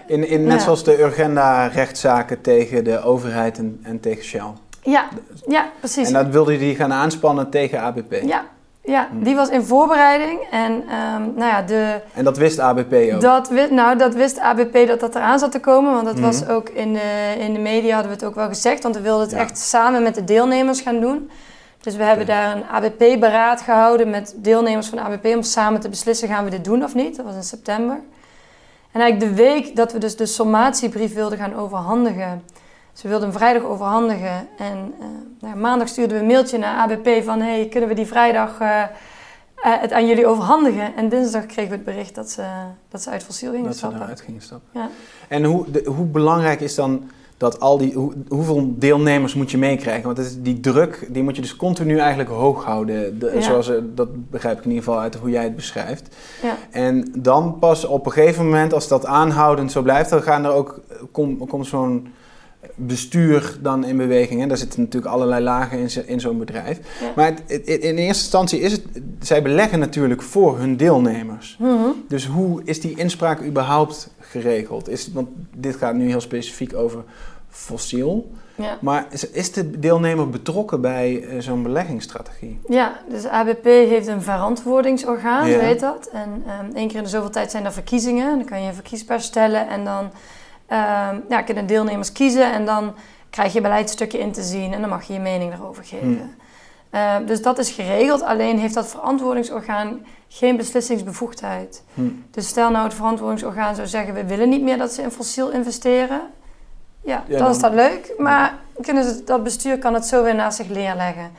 [0.06, 4.52] in, in, net zoals de Urgenda-rechtszaken tegen de overheid en, en tegen Shell.
[4.82, 5.09] Ja,
[5.46, 6.06] ja, precies.
[6.09, 8.22] En dat wilde die gaan aanspannen tegen ABP.
[8.22, 8.44] Ja,
[8.87, 9.22] ja, hm.
[9.22, 10.40] die was in voorbereiding.
[10.51, 13.20] En, um, nou ja, de, en dat wist ABP ook?
[13.20, 15.92] Dat, nou, dat wist ABP dat dat eraan zat te komen.
[15.92, 16.51] Want dat was hm.
[16.51, 18.83] ook in de, in de media hadden we het ook wel gezegd.
[18.83, 21.31] Want we wilden het echt samen met de deelnemers gaan doen.
[21.81, 25.25] Dus we hebben daar een ABP-beraad gehouden met deelnemers van ABP...
[25.25, 27.16] om samen te beslissen, gaan we dit doen of niet?
[27.16, 28.01] Dat was in september.
[28.92, 32.42] En eigenlijk de week dat we dus de sommatiebrief wilden gaan overhandigen...
[32.96, 34.48] Ze wilden hem vrijdag overhandigen.
[34.59, 35.06] En uh,
[35.40, 37.40] nou, maandag stuurden we een mailtje naar ABP van...
[37.40, 38.82] hey, kunnen we die vrijdag uh,
[39.54, 40.96] het aan jullie overhandigen?
[40.96, 42.42] En dinsdag kregen we het bericht dat ze,
[42.88, 43.98] dat ze uit fossiel gingen dat stappen.
[43.98, 44.68] Dat ze eruit gingen stappen.
[44.72, 44.88] Ja.
[45.28, 47.94] En hoe, de, hoe belangrijk is dan dat al die...
[47.94, 50.04] Hoe, hoeveel deelnemers moet je meekrijgen?
[50.04, 53.18] Want is, die druk, die moet je dus continu eigenlijk hoog houden.
[53.18, 53.40] De, ja.
[53.40, 56.16] Zoals, dat begrijp ik in ieder geval uit hoe jij het beschrijft.
[56.42, 56.56] Ja.
[56.70, 60.11] En dan pas op een gegeven moment, als dat aanhoudend zo blijft...
[60.11, 60.80] dan gaan er ook,
[61.12, 62.12] komt kom zo'n
[62.74, 64.42] bestuur dan in beweging.
[64.42, 66.79] En daar zitten natuurlijk allerlei lagen in, in zo'n bedrijf.
[67.16, 68.83] Maar het, in eerste instantie is het,
[69.20, 71.57] zij beleggen natuurlijk voor hun deelnemers.
[71.59, 71.88] Mhm.
[72.09, 74.88] Dus hoe is die inspraak überhaupt geregeld?
[74.88, 77.05] Is, want dit gaat nu heel specifiek over
[77.48, 78.31] fossiel.
[78.55, 78.79] Ja.
[78.81, 82.59] Maar is, is, de deelnemer betrokken bij uh, zo'n beleggingsstrategie?
[82.68, 85.59] Ja, dus ABP heeft een verantwoordingsorgaan, ja.
[85.59, 86.09] weet dat.
[86.12, 88.38] En um, één keer in de zoveel tijd zijn er verkiezingen.
[88.38, 90.11] Dan kan je een verkiesbaar stellen en dan
[91.29, 92.94] ja, kunnen deelnemers kiezen en dan
[93.31, 96.07] krijg je beleidstukje in te zien en dan mag je je mening erover geven.
[96.07, 96.35] Hmm.
[96.94, 101.83] Uh, dus dat is geregeld, alleen heeft dat verantwoordingsorgaan geen beslissingsbevoegdheid.
[101.94, 102.24] Hmm.
[102.31, 105.50] Dus stel nou het verantwoordingsorgaan zou zeggen: we willen niet meer dat ze in fossiel
[105.50, 106.20] investeren.
[107.02, 110.35] Ja, ja dan is dat leuk, maar kunnen ze, dat bestuur kan het zo weer
[110.35, 111.31] naast zich neerleggen.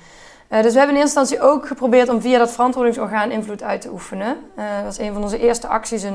[0.50, 3.82] Uh, dus we hebben in eerste instantie ook geprobeerd om via dat verantwoordingsorgaan invloed uit
[3.82, 4.38] te oefenen.
[4.58, 6.12] Uh, dat was een van onze eerste acties uh,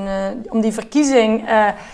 [0.49, 1.45] om die verkiezing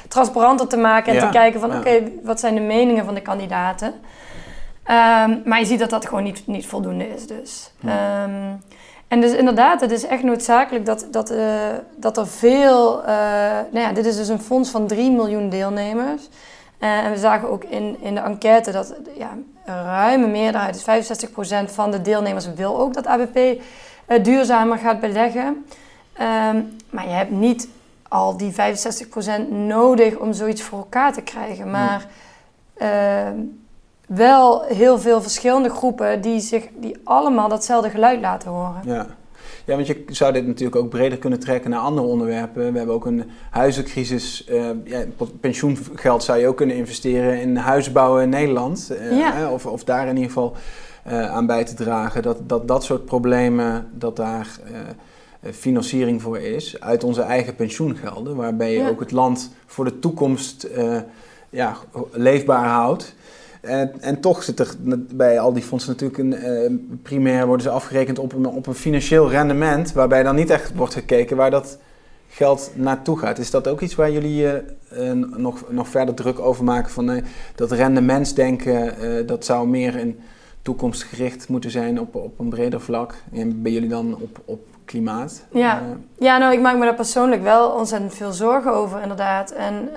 [0.08, 3.88] transparanter te maken en te kijken van oké, wat zijn de meningen van de kandidaten.
[3.88, 7.71] Um, maar je ziet dat dat gewoon niet, niet voldoende is dus.
[7.86, 8.63] Um,
[9.08, 11.34] en dus inderdaad, het is echt noodzakelijk dat, dat,
[11.95, 13.02] dat er veel...
[13.71, 16.30] nou ja, dit is dus een fonds van 3 miljoen deelnemers.
[16.80, 19.30] en we zagen ook in, in de enquête dat ja,
[19.69, 24.99] een ruime meerderheid, dus 65% van de deelnemers wil ook dat ABP eh, duurzamer gaat
[24.99, 25.65] beleggen.
[26.21, 27.69] Um, maar je hebt niet
[28.08, 28.55] al die 65%
[29.49, 31.71] nodig om zoiets voor elkaar te krijgen.
[31.71, 32.05] Maar
[32.77, 33.27] uh,
[34.08, 38.82] wel heel veel verschillende groepen die, zich, die allemaal datzelfde geluid laten horen.
[38.84, 39.05] Ja.
[39.69, 42.71] Ja, want je zou dit natuurlijk ook breder kunnen trekken naar andere onderwerpen.
[42.71, 44.47] We hebben ook een huizencrisis.
[44.49, 45.03] Uh, ja,
[45.39, 48.91] pensioengeld zou je ook kunnen investeren in huisbouwen in Nederland.
[49.12, 50.55] Uh, of, of daar in ieder geval
[51.08, 52.21] uh, aan bij te dragen.
[52.21, 54.47] Dat dat, dat soort problemen, dat daar
[55.51, 58.36] financiering voor is uit onze eigen pensioengelden.
[58.36, 60.67] Waarbij je ook het land voor de toekomst
[61.49, 61.77] ja,
[62.12, 63.15] leefbaar houdt.
[63.61, 64.75] En, en toch zit er
[65.15, 69.29] bij al die fondsen natuurlijk een primair worden ze afgerekend op een, op een financieel
[69.29, 71.77] rendement, waarbij dan niet echt wordt gekeken waar dat
[72.29, 73.37] geld naartoe gaat.
[73.37, 76.91] Is dat ook iets waar jullie uh, nog, nog verder druk over maken?
[76.91, 77.23] Van
[77.55, 80.19] dat rendementsdenken, dat zou meer in
[80.61, 83.15] toekomstgericht moeten zijn op, op een breder vlak.
[83.33, 85.45] En ben jullie dan op, op klimaat?
[85.51, 85.81] Ja.
[86.19, 89.51] ja, nou ik maak me daar persoonlijk wel ontzettend veel zorgen over inderdaad.
[89.51, 89.89] En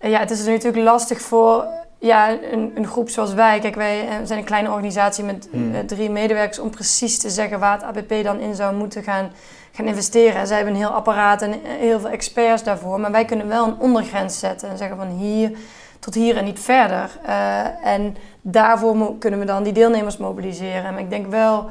[0.00, 1.66] ja, het is natuurlijk lastig voor
[2.06, 3.58] ja, een, een, groep zoals wij.
[3.58, 5.86] Kijk, wij zijn een kleine organisatie met hmm.
[5.86, 9.30] drie medewerkers om precies te zeggen waar het ABP dan in zou moeten gaan
[9.74, 10.46] gaan investeren.
[10.46, 13.00] Zij hebben een heel apparaat en heel veel experts daarvoor.
[13.00, 15.52] Maar wij kunnen wel een ondergrens zetten en zeggen van hier
[15.98, 17.10] tot hier en niet verder.
[17.26, 20.92] Uh, en daarvoor kunnen we dan die deelnemers mobiliseren.
[20.92, 21.70] Maar ik denk wel,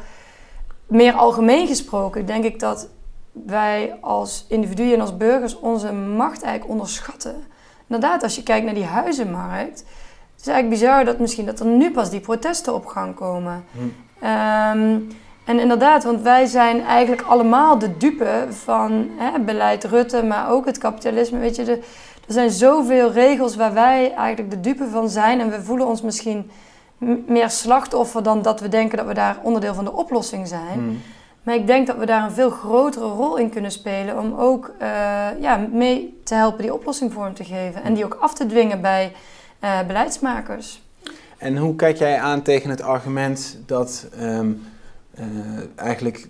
[0.87, 2.89] meer algemeen gesproken, denk ik dat
[3.31, 7.43] wij als individuen en als burgers onze macht eigenlijk onderschatten.
[7.87, 9.85] Inderdaad, als je kijkt naar die huizenmarkt,
[10.43, 13.65] het is eigenlijk bizar dat misschien dat er nu pas die protesten op gang komen.
[13.71, 13.79] Hm.
[13.79, 15.07] Um,
[15.45, 20.65] en inderdaad, want wij zijn eigenlijk allemaal de dupe van hè, beleid Rutte, maar ook
[20.65, 21.39] het kapitalisme.
[21.39, 21.71] Weet je, de,
[22.27, 25.39] er zijn zoveel regels waar wij eigenlijk de dupe van zijn.
[25.39, 26.51] En we voelen ons misschien
[27.27, 30.73] meer slachtoffer dan dat we denken dat we daar onderdeel van de oplossing zijn.
[30.73, 31.01] Hmm.
[31.43, 34.71] Maar ik denk dat we daar een veel grotere rol in kunnen spelen om ook
[34.81, 34.87] uh,
[35.39, 37.83] ja, mee te helpen die oplossing vorm te geven.
[37.83, 39.11] En die ook af te dwingen bij
[39.63, 40.81] uh, beleidsmakers.
[41.37, 44.51] En hoe kijk jij aan tegen het argument dat ehm,
[45.19, 45.25] uh,
[45.75, 46.27] eigenlijk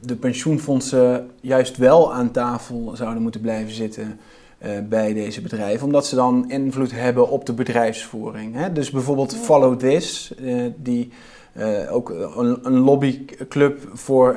[0.00, 4.20] de pensioenfondsen juist wel aan tafel zouden moeten blijven zitten
[4.58, 8.54] uh, bij deze bedrijven, omdat ze dan invloed hebben op de bedrijfsvoering.
[8.54, 8.72] Hè?
[8.72, 11.12] Dus bijvoorbeeld Follow This, uh, die
[11.90, 14.36] ook een, een, lobbyclub voor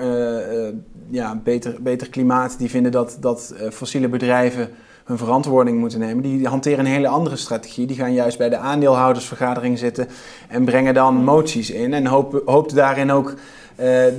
[1.09, 4.69] ja, beter, beter klimaat, die vinden dat, dat fossiele bedrijven
[5.07, 6.23] hun verantwoording moeten nemen.
[6.23, 7.85] Die hanteren een hele andere strategie.
[7.85, 10.07] Die gaan juist bij de aandeelhoudersvergadering zitten
[10.47, 11.93] en brengen dan moties in.
[11.93, 13.35] En hopen, daarin ook uh,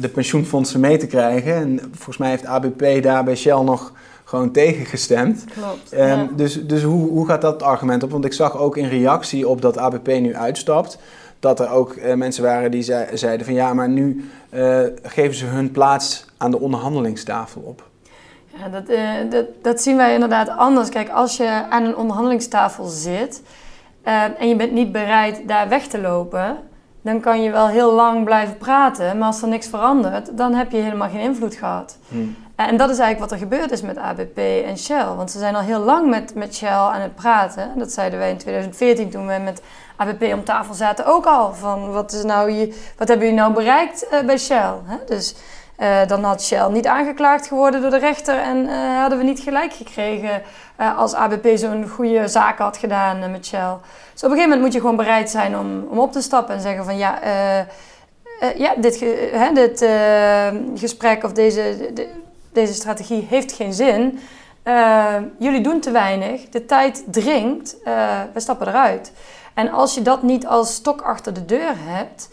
[0.01, 1.55] de pensioenfondsen mee te krijgen.
[1.55, 3.93] En volgens mij heeft ABP daar bij Shell nog
[4.25, 5.45] gewoon tegengestemd.
[5.45, 6.01] Klopt.
[6.01, 8.11] Um, Dus, dus hoe, hoe gaat dat argument op?
[8.11, 10.99] Want ik zag ook in reactie op dat ABP nu uitstapt
[11.41, 15.35] dat er ook uh, mensen waren die zei, zeiden van ja, maar nu uh, geven
[15.35, 17.88] ze hun plaats aan de onderhandelingstafel op.
[18.57, 20.89] Ja, dat, uh, dat, dat zien wij inderdaad anders.
[20.89, 23.43] Kijk, als je aan een onderhandelingstafel zit
[24.05, 26.57] uh, en je bent niet bereid daar weg te lopen,
[27.03, 29.19] dan kan je wel heel lang blijven praten.
[29.19, 31.99] Maar als er niks verandert, dan heb je helemaal geen invloed gehad.
[32.09, 32.37] Hmm.
[32.55, 35.05] En dat is eigenlijk wat er gebeurd is met ABP en Shell.
[35.05, 37.71] Want ze zijn al heel lang met, met Shell aan het praten.
[37.77, 39.63] Dat zeiden wij in 2014 toen we met
[39.97, 41.55] ABP om tafel zaten ook al.
[41.55, 44.73] Van wat, is nou je, wat hebben jullie nou bereikt bij Shell?
[44.85, 44.97] Hè?
[45.07, 45.35] Dus
[45.79, 49.41] uh, dan had Shell niet aangeklaagd geworden door de rechter en uh, hadden we niet
[49.41, 50.43] gelijk gekregen
[50.81, 53.77] uh, als ABP zo'n goede zaak had gedaan met Shell.
[54.13, 56.55] Dus op een gegeven moment moet je gewoon bereid zijn om, om op te stappen
[56.55, 57.19] en zeggen van ja,
[58.57, 59.01] ja dit,
[59.33, 59.87] hè, dit
[60.75, 62.09] gesprek of deze, de,
[62.53, 64.19] deze strategie heeft geen zin.
[65.39, 67.77] jullie doen te weinig, de tijd dringt,
[68.33, 69.13] we stappen eruit.
[69.55, 72.29] En als je dat niet als stok achter de deur hebt,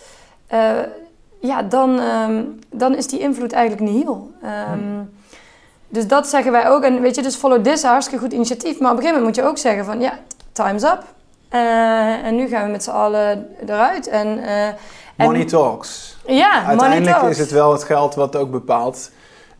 [1.45, 4.31] ja, dan, ehm, dan is die invloed eigenlijk niet heel.
[4.73, 5.13] Um,
[5.87, 6.83] Dus dat zeggen wij ook.
[6.83, 8.79] En weet je, dus Follow This, hartstikke goed initiatief.
[8.79, 10.19] Maar op een gegeven moment moet je ook zeggen van, ja,
[10.51, 11.03] time's up.
[11.51, 14.07] Uh, en nu gaan we met z'n allen eruit.
[14.07, 16.17] En, uh, money talks.
[16.25, 19.11] Ja, Uiteindelijk is het wel het geld wat ook bepaalt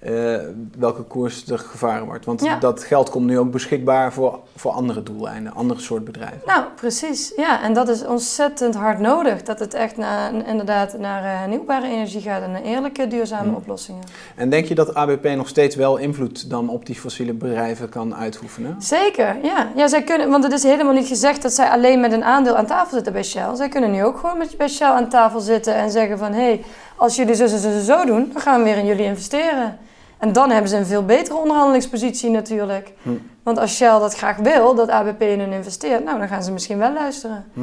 [0.10, 0.38] uh,
[0.78, 2.26] welke koers er gevaren wordt.
[2.26, 6.42] Want dat geld komt nu ook beschikbaar voor, voor andere doeleinden, andere soort bedrijven.
[6.46, 7.34] Nou, precies.
[7.36, 9.44] Ja, en dat is ontzettend hard nodig.
[9.44, 13.56] Dat het echt naar, inderdaad naar hernieuwbare energie gaat en naar eerlijke, duurzame hmm.
[13.56, 14.04] oplossingen.
[14.36, 18.16] En denk je dat ABP nog steeds wel invloed dan op die fossiele bedrijven kan
[18.16, 18.76] uitoefenen?
[18.80, 19.72] Zeker, ja.
[19.76, 22.56] ja zij kunnen, want het is helemaal niet gezegd dat zij alleen met een aandeel
[22.56, 23.56] aan tafel zitten bij Shell.
[23.56, 26.34] Zij kunnen nu ook gewoon met, bij Shell aan tafel zitten en zeggen van...
[26.34, 26.64] hé, hey,
[26.96, 29.78] als jullie zo, zo, zo, zo doen, dan gaan we weer in jullie investeren.
[30.26, 32.94] En dan hebben ze een veel betere onderhandelingspositie natuurlijk.
[33.02, 33.10] Hm.
[33.44, 36.52] Want als Shell dat graag wil, dat ABP in hun investeert, nou, dan gaan ze
[36.52, 37.46] misschien wel luisteren.
[37.54, 37.62] Hm.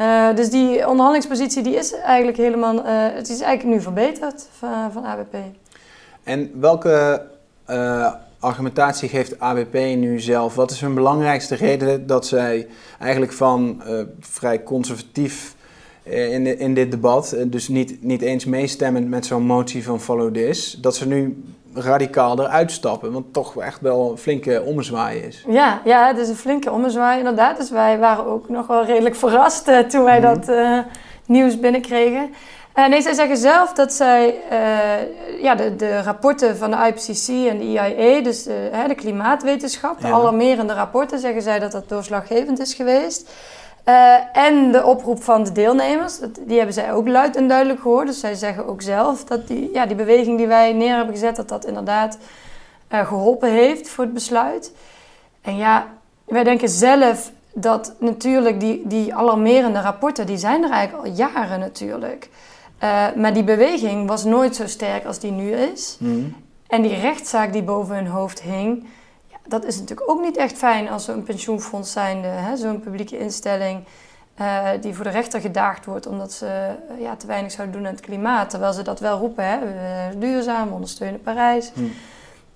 [0.00, 4.92] Uh, dus die onderhandelingspositie die is eigenlijk helemaal, uh, het is eigenlijk nu verbeterd van,
[4.92, 5.34] van ABP.
[6.22, 7.26] En welke
[7.70, 10.54] uh, argumentatie geeft ABP nu zelf?
[10.54, 12.66] Wat is hun belangrijkste reden dat zij
[12.98, 13.82] eigenlijk van
[14.20, 15.56] vrij conservatief
[16.02, 20.78] in, in dit debat, dus niet, niet eens meestemmend met zo'n motie van Follow This,
[20.80, 21.42] dat ze nu
[21.80, 23.12] radicaal eruit stappen.
[23.12, 25.44] Want toch echt wel een flinke ommezwaai is.
[25.48, 27.56] Ja, ja, het is een flinke ommezwaai inderdaad.
[27.56, 30.34] Dus wij waren ook nog wel redelijk verrast uh, toen wij mhm.
[30.34, 30.78] dat uh,
[31.26, 32.34] nieuws binnenkregen.
[32.74, 34.34] Uh, nee, zij zeggen zelf dat zij
[35.40, 40.00] ja, de, de rapporten van de IPCC en de IIA, dus de, hè, de klimaatwetenschap,
[40.00, 43.30] de alarmerende rapporten, zeggen zij dat dat doorslaggevend is geweest.
[43.88, 47.80] Uh, en de oproep van de deelnemers, dat, die hebben zij ook luid en duidelijk
[47.80, 48.06] gehoord.
[48.06, 51.36] Dus zij zeggen ook zelf dat die, ja, die beweging die wij neer hebben gezet,
[51.36, 52.18] dat dat inderdaad
[52.88, 54.72] geholpen heeft voor het besluit.
[55.42, 55.86] En ja,
[56.24, 61.60] wij denken zelf dat natuurlijk die, die alarmerende rapporten, die zijn er eigenlijk al jaren
[61.60, 62.28] natuurlijk.
[62.82, 65.96] Uh, maar die beweging was nooit zo sterk als die nu is.
[66.00, 66.28] Mhm.
[66.66, 68.86] En die rechtszaak die boven hun hoofd hing,
[69.48, 73.84] dat is natuurlijk ook niet echt fijn als zo'n pensioenfonds zijnde, zo'n publieke instelling,
[74.40, 77.86] uh, die voor de rechter gedaagd wordt omdat ze uh, ja, te weinig zouden doen
[77.86, 78.50] aan het klimaat.
[78.50, 79.58] Terwijl ze dat wel roepen, hè,
[80.18, 81.72] duurzaam, we ondersteunen Parijs.
[81.74, 81.84] Mhm.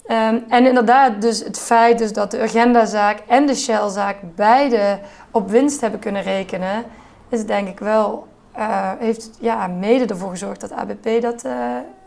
[0.08, 4.98] Um, en inderdaad, dus het feit dus dat de agendazaak en de Shellzaak beide
[5.30, 6.84] op winst hebben kunnen rekenen,
[7.28, 8.26] is denk ik wel,
[8.58, 11.46] uh, heeft ja, mede ervoor gezorgd dat ABP dat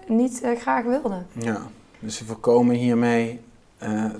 [0.07, 1.23] niet graag wilde.
[1.31, 1.61] Ja,
[1.99, 3.41] dus ze voorkomen hiermee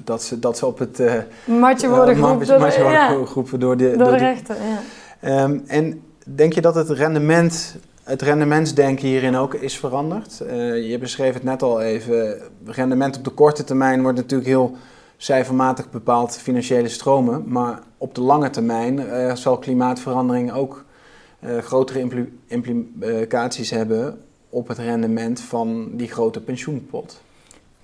[0.04, 1.01] dat, ze, dat ze op het
[1.45, 3.10] matje worden geroepen, door, de, ja,
[3.58, 4.56] door de, door de rechter.
[5.21, 5.43] Ja.
[5.43, 10.41] Um, en denk je dat het rendement het rendementsdenken hierin ook is veranderd.
[10.43, 12.38] Uh, je beschreef het net al even.
[12.65, 14.75] Rendement op de korte termijn wordt natuurlijk heel
[15.17, 17.43] cijfermatig bepaald, financiële stromen.
[17.47, 19.04] Maar op de lange termijn
[19.38, 20.86] zal klimaatverandering ook
[21.62, 24.17] grotere implicaties hebben
[24.49, 27.21] op het rendement van die grote pensioenpot.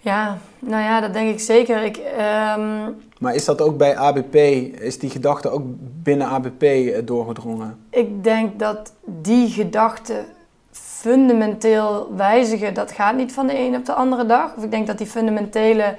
[0.03, 1.83] Ja, nou ja, dat denk ik zeker.
[1.83, 3.01] Ik, um...
[3.19, 5.63] Maar is dat ook bij ABP, is die gedachte ook
[6.03, 7.85] binnen ABP eh, doorgedrongen?
[7.89, 10.23] Ik denk dat die gedachte
[10.71, 14.55] fundamenteel wijzigen, dat gaat niet van de een op de andere dag.
[14.57, 15.95] Of ik denk dat die fundamentele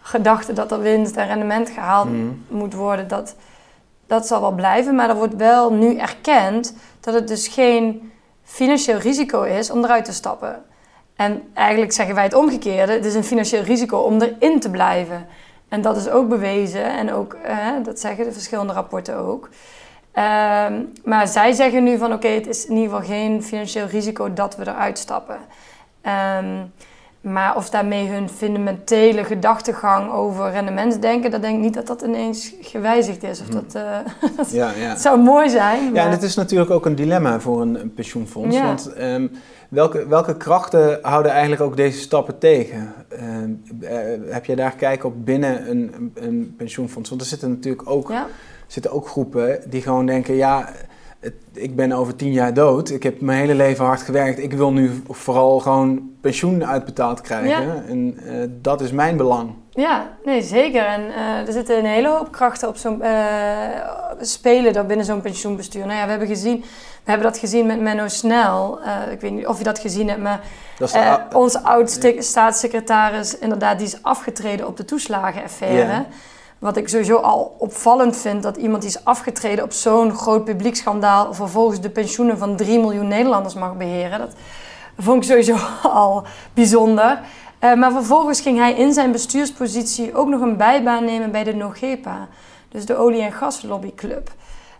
[0.00, 2.26] gedachte dat er winst en rendement gehaald mhm.
[2.48, 3.36] moet worden, dat,
[4.06, 4.94] dat zal wel blijven.
[4.94, 8.12] Maar er wordt wel nu erkend dat het dus geen
[8.42, 10.62] financieel risico is om eruit te stappen.
[11.16, 12.92] En eigenlijk zeggen wij het omgekeerde.
[12.92, 15.26] Het is een financieel risico om erin te blijven.
[15.68, 19.48] En dat is ook bewezen en ook, eh, dat zeggen de verschillende rapporten ook.
[20.12, 24.32] Ehm, maar zij zeggen nu van oké, het is in ieder geval geen financieel risico
[24.32, 25.38] dat we eruit stappen.
[26.00, 26.62] Ehm,
[27.24, 32.54] maar of daarmee hun fundamentele gedachtegang over rendementsdenken, dat denk ik niet dat dat ineens
[32.60, 33.40] gewijzigd is.
[33.40, 33.52] Of hm.
[33.52, 34.96] dat, uh, ja, ja.
[34.96, 35.84] zou mooi zijn.
[35.84, 35.94] Maar...
[35.94, 38.60] Ja, en het is natuurlijk ook een dilemma voor een, pensioenfonds.
[38.60, 39.30] Want um,
[39.68, 42.92] welke, welke krachten houden eigenlijk ook deze stappen tegen?
[43.12, 43.90] Uh,
[44.32, 47.08] heb jij daar kijken op binnen een, een, pensioenfonds?
[47.08, 48.12] Want er zitten natuurlijk ook,
[48.66, 50.72] zitten ook groepen die gewoon denken, ja,
[51.52, 52.90] ik ben over tien jaar dood.
[52.90, 54.38] Ik heb mijn hele leven hard gewerkt.
[54.38, 57.86] Ik wil nu vooral gewoon pensioen uitbetaald krijgen.
[57.86, 59.50] En uh, dat is mijn belang.
[59.70, 60.84] Ja, nee, zeker.
[60.84, 63.02] En uh, er zitten een hele hoop krachten op zo'n
[64.20, 65.86] spelen daar binnen zo'n pensioenbestuur.
[65.86, 66.64] Nou ja, we hebben gezien
[67.04, 68.78] we hebben dat gezien met Menno Snel.
[69.10, 70.40] Ik weet niet of je dat gezien hebt, maar
[71.32, 76.04] onze oud-staatssecretaris, inderdaad, die is afgetreden op de toeslagenaffaire.
[76.64, 81.34] Wat ik sowieso al opvallend vind, dat iemand die is afgetreden op zo'n groot publiekschandaal
[81.34, 84.18] vervolgens de pensioenen van 3 miljoen Nederlanders mag beheren.
[84.18, 84.32] Dat
[84.98, 85.56] vond ik sowieso
[85.88, 86.24] al
[86.54, 87.20] bijzonder.
[87.60, 91.54] Uh, maar vervolgens ging hij in zijn bestuurspositie ook nog een bijbaan nemen bij de
[91.54, 92.28] NOGEPA,
[92.68, 94.30] dus de Olie- en Gaslobbyclub.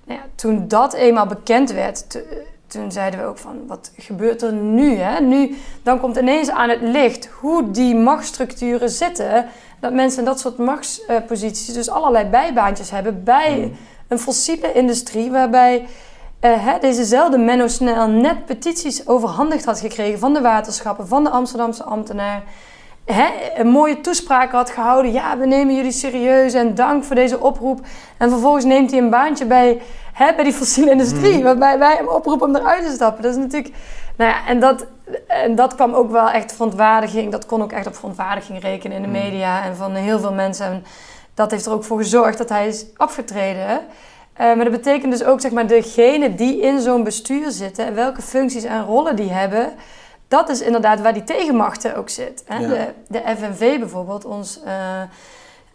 [0.05, 2.23] Nou ja, toen dat eenmaal bekend werd,
[2.67, 4.97] toen zeiden we ook van, wat gebeurt er nu?
[4.97, 5.21] Hè?
[5.21, 9.47] Nu, dan komt ineens aan het licht hoe die machtsstructuren zitten.
[9.85, 13.77] Dat mensen in dat soort machtsposities dus allerlei bijbaantjes hebben bij mm.
[14.09, 15.87] een fossiele industrie, waarbij uh,
[16.41, 21.83] hè, dezezelfde Menno Snel net petities overhandigd had gekregen van de waterschappen, van de Amsterdamse
[21.83, 22.43] ambtenaar
[23.05, 25.13] hè, een mooie toespraak had gehouden.
[25.13, 27.81] Ja, we nemen jullie serieus en dank voor deze oproep.
[28.17, 29.81] En vervolgens neemt hij een baantje bij,
[30.13, 31.37] hè, bij die fossiele industrie.
[31.37, 31.43] Mm.
[31.43, 33.23] Waarbij wij hem oproepen om eruit te stappen.
[33.23, 33.75] Dat is natuurlijk...
[34.17, 34.87] Nou ja, en dat,
[35.27, 37.33] en dat kwam ook wel echt verontwaardiging.
[37.33, 39.23] Dat kon ook echt op verontwaardiging rekenen in de mhm.
[39.23, 40.67] media en van heel veel mensen.
[40.67, 40.85] En
[41.35, 43.69] dat heeft er ook voor gezorgd dat hij is afgetreden.
[43.71, 47.87] Uh, maar dat betekent dus ook, zeg maar, degene die in zo'n bestuur zitten...
[47.87, 49.73] en welke functies en rollen die hebben
[50.29, 52.43] dat is inderdaad waar die tegenmachten ook zit.
[52.47, 52.69] Hè?
[52.69, 54.71] De, de FNV bijvoorbeeld, ons uh,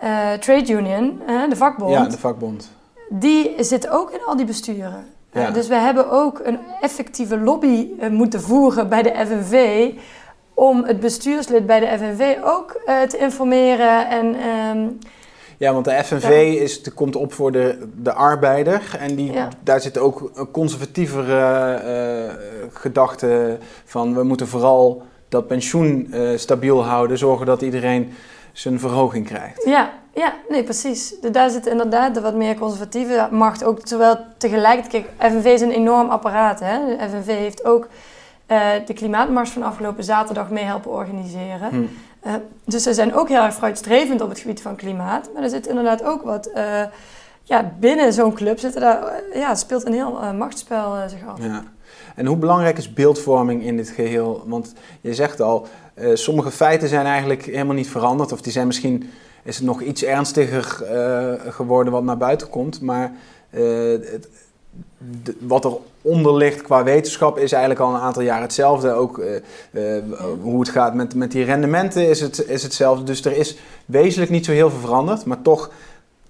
[0.03, 1.91] uh, trade union, uh, de vakbond.
[1.91, 2.71] Ja, de vakbond.
[3.09, 5.05] Die zit ook in al die besturen.
[5.31, 5.51] Ja.
[5.51, 9.91] dus we hebben ook een effectieve lobby moeten voeren bij de FNV
[10.53, 14.99] om het bestuurslid bij de FNV ook te informeren en um,
[15.60, 18.96] ja, want de FNV is, komt op voor de, de arbeider.
[19.00, 19.31] En die,
[19.63, 22.33] daar zit ook een conservatievere uh,
[22.73, 24.15] gedachte van...
[24.15, 27.17] we moeten vooral dat pensioen uh, stabiel houden.
[27.17, 28.13] Zorgen dat iedereen
[28.52, 29.63] zijn verhoging krijgt.
[29.65, 31.15] Ja, ja nee, precies.
[31.31, 33.79] daar zit inderdaad de wat meer conservatieve macht ook.
[33.79, 35.06] Terwijl tegelijkertijd...
[35.17, 36.60] Kijk, FNV is een enorm apparaat.
[36.60, 36.86] Hè?
[36.86, 37.88] De FNV heeft ook
[38.86, 41.69] de klimaatmars van afgelopen zaterdag mee helpen organiseren.
[41.69, 41.83] Hm.
[42.26, 42.34] Uh,
[42.65, 45.30] dus ze zijn ook heel erg vooruitstrevend op het gebied van klimaat.
[45.34, 46.50] Maar er zit inderdaad ook wat...
[46.56, 46.82] Uh,
[47.44, 51.44] ja, binnen zo'n club zitten daar, ja, speelt een heel machtsspel zich af.
[51.44, 51.63] Ja.
[52.15, 54.44] En hoe belangrijk is beeldvorming in dit geheel?
[54.46, 55.67] Want je zegt al,
[56.13, 58.32] sommige feiten zijn eigenlijk helemaal niet veranderd.
[58.32, 59.10] Of die zijn misschien,
[59.44, 60.63] is het nog iets ernstiger
[61.50, 62.82] geworden wat naar buiten komt.
[62.82, 63.12] Maar
[65.40, 65.71] wat er
[66.02, 68.92] onder ligt qua wetenschap is eigenlijk al een aantal jaar hetzelfde.
[68.92, 69.25] Ook uh,
[69.71, 70.04] uh,
[70.42, 73.04] hoe het gaat met, met die rendementen is, het, is hetzelfde.
[73.04, 75.25] Dus er is wezenlijk niet zo heel veel veranderd.
[75.25, 75.71] Maar toch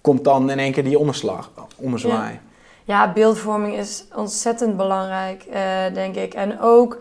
[0.02, 2.39] komt dan in één keer die omslag, ommezwaai.
[2.86, 3.06] Ja.
[3.06, 5.56] ja, beeldvorming is ontzettend belangrijk, uh,
[5.93, 6.34] denk ik.
[6.34, 6.97] En ook...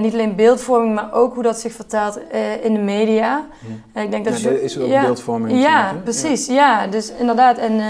[0.00, 2.18] niet alleen beeldvorming, maar ook hoe dat zich vertaalt
[2.62, 3.46] in de media.
[3.92, 5.60] En ik denk dat ja, is ook ja, beeldvorming.
[5.60, 6.46] Ja, precies.
[6.46, 6.86] Ja.
[6.86, 7.58] dus inderdaad.
[7.58, 7.80] En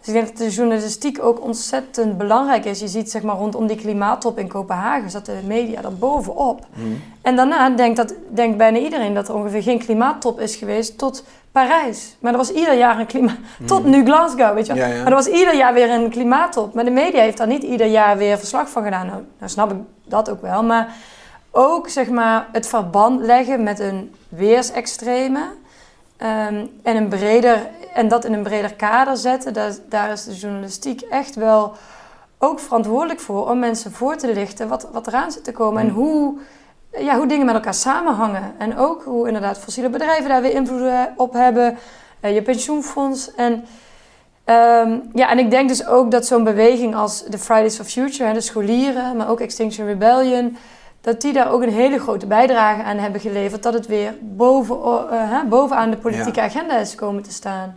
[0.00, 2.80] dus ik denk dat de journalistiek ook ontzettend belangrijk is.
[2.80, 6.66] Je ziet zeg maar rondom die klimaattop in Kopenhagen zat de media er bovenop.
[6.74, 7.02] Mm.
[7.22, 11.24] En daarna denkt, dat, denkt bijna iedereen dat er ongeveer geen klimaattop is geweest tot
[11.52, 12.16] Parijs.
[12.20, 13.36] Maar er was ieder jaar een klimaat...
[13.58, 13.66] Mm.
[13.66, 16.74] Tot nu Glasgow, weet je Maar er was ieder jaar weer een klimaattop.
[16.74, 19.06] Maar de media heeft daar niet ieder jaar weer verslag van gedaan.
[19.06, 20.62] Nou, nou snap ik dat ook wel.
[20.62, 20.94] Maar
[21.50, 25.58] ook zeg maar het verband leggen met een weersextreme...
[26.22, 30.34] Um, en, een breder, en dat in een breder kader zetten, daar, daar is de
[30.34, 31.72] journalistiek echt wel
[32.38, 35.88] ook verantwoordelijk voor om mensen voor te lichten wat, wat eraan zit te komen en
[35.88, 35.94] mm.
[35.94, 36.38] hoe,
[36.98, 38.54] ja, hoe dingen met elkaar samenhangen.
[38.58, 41.78] En ook hoe inderdaad fossiele bedrijven daar weer invloed op hebben,
[42.24, 43.34] uh, je pensioenfonds.
[43.34, 47.84] En, um, ja, en ik denk dus ook dat zo'n beweging als de Fridays for
[47.84, 50.56] Future, hè, de scholieren, maar ook Extinction Rebellion
[51.00, 53.62] dat die daar ook een hele grote bijdrage aan hebben geleverd.
[53.62, 54.76] Dat het weer boven,
[55.12, 57.76] uh, bovenaan de politieke agenda is komen te staan.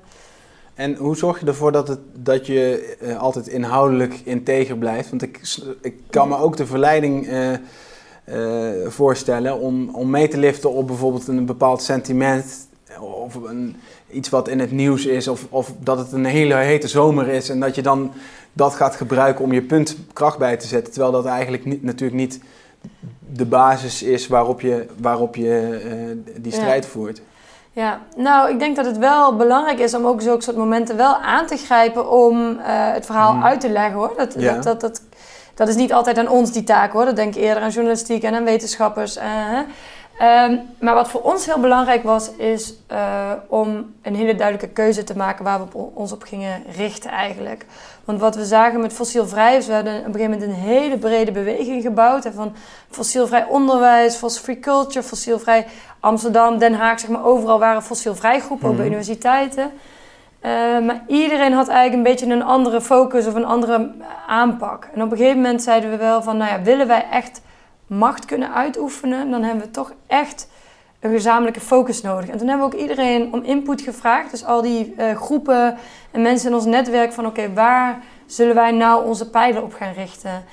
[0.74, 5.10] En hoe zorg je ervoor dat, het, dat je uh, altijd inhoudelijk integer blijft?
[5.10, 5.42] Want ik,
[5.82, 7.54] ik kan me ook de verleiding uh,
[8.88, 12.68] voorstellen om, om mee te liften op bijvoorbeeld een bepaald sentiment.
[13.00, 13.76] Of een,
[14.10, 15.28] iets wat in het nieuws is.
[15.28, 17.50] Of, of dat het een hele hete zomer is.
[17.50, 18.14] En dat je dan
[18.54, 20.94] dat gaat gebruiken om je punt kracht bij te zetten.
[20.94, 22.40] Terwijl dat eigenlijk niet, natuurlijk niet
[23.20, 27.22] de basis is waarop je, waarop je uh, die strijd voert.
[27.72, 31.16] Ja, nou, ik denk dat het wel belangrijk is om ook zulke soort momenten wel
[31.16, 33.44] aan te grijpen om uh, het verhaal mm.
[33.44, 34.14] uit te leggen hoor.
[34.18, 34.54] Dat, ja.
[34.54, 35.02] dat, dat, dat,
[35.54, 37.06] dat, is niet altijd aan ons die taak hoor.
[37.06, 39.18] Dat denk ik eerder aan journalistiek en aan wetenschappers.
[39.18, 39.60] Uh,
[40.22, 42.74] Um, maar wat voor ons heel belangrijk was, is
[43.48, 47.66] om een hele duidelijke keuze te maken waar we ons op gingen richten eigenlijk.
[48.06, 50.98] Want wat we zagen met fossielvrij is, we hadden op een gegeven moment een hele
[50.98, 52.24] brede beweging gebouwd.
[52.24, 52.54] Hè, van
[52.90, 55.66] fossielvrij onderwijs, fossil culture, fossielvrij
[56.00, 59.72] Amsterdam, Den Haag, zeg maar overal waren fossielvrij groepen, ook bij universiteiten.
[60.46, 63.92] Uh, maar iedereen had eigenlijk een beetje een andere focus of een andere
[64.28, 64.88] aanpak.
[64.94, 67.42] En op een gegeven moment zeiden we wel van, nou ja, willen wij echt
[67.88, 70.48] macht kunnen uitoefenen, dan hebben we toch echt
[71.04, 72.30] een gezamenlijke focus nodig.
[72.30, 74.32] En toen hebben we ook iedereen om input gevraagd.
[74.32, 75.78] Dus al die uh, groepen
[76.12, 79.94] en mensen in ons netwerk van oké, waar zullen wij nou onze pijlen op gaan
[79.94, 80.44] richten?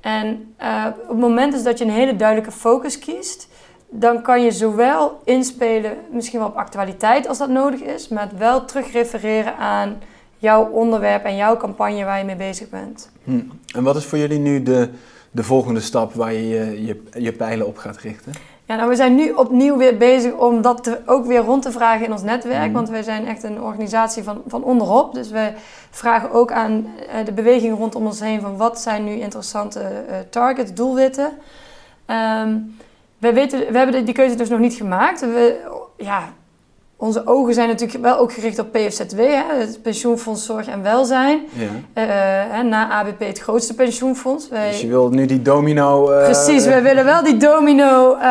[0.00, 3.48] En uh, op het moment dus dat je een hele duidelijke focus kiest,
[3.88, 8.64] dan kan je zowel inspelen, misschien wel op actualiteit als dat nodig is, maar wel
[8.64, 9.98] terugrefereren aan
[10.38, 13.10] jouw onderwerp en jouw campagne waar je mee bezig bent.
[13.24, 13.40] Hm.
[13.74, 14.88] En wat is voor jullie nu de,
[15.30, 16.48] de volgende stap waar je
[16.84, 18.32] je, je, pijlen op gaat richten?
[18.70, 22.06] Ja, nou, we zijn nu opnieuw weer bezig om dat ook weer rond te vragen
[22.06, 22.64] in ons netwerk.
[22.64, 22.72] Mhm.
[22.72, 25.14] Want wij zijn echt een organisatie van, van onderop.
[25.14, 25.52] Dus we
[25.90, 30.14] vragen ook aan uh, de beweging rondom ons heen van wat zijn nu interessante uh,
[30.30, 31.30] targets, doelwitten.
[32.06, 32.76] Um,
[33.18, 35.20] we, weten, we hebben die keuze dus nog niet gemaakt.
[35.20, 35.60] We,
[35.96, 36.22] ja,
[37.00, 41.40] onze ogen zijn natuurlijk wel ook gericht op PFZW, hè, het Pensioenfonds Zorg en Welzijn.
[41.52, 42.50] Ja.
[42.54, 44.48] Uh, na ABP het grootste pensioenfonds.
[44.48, 44.70] Wij...
[44.70, 46.12] Dus je wilt nu die domino...
[46.12, 46.24] Uh...
[46.24, 48.22] Precies, we willen wel die domino uh,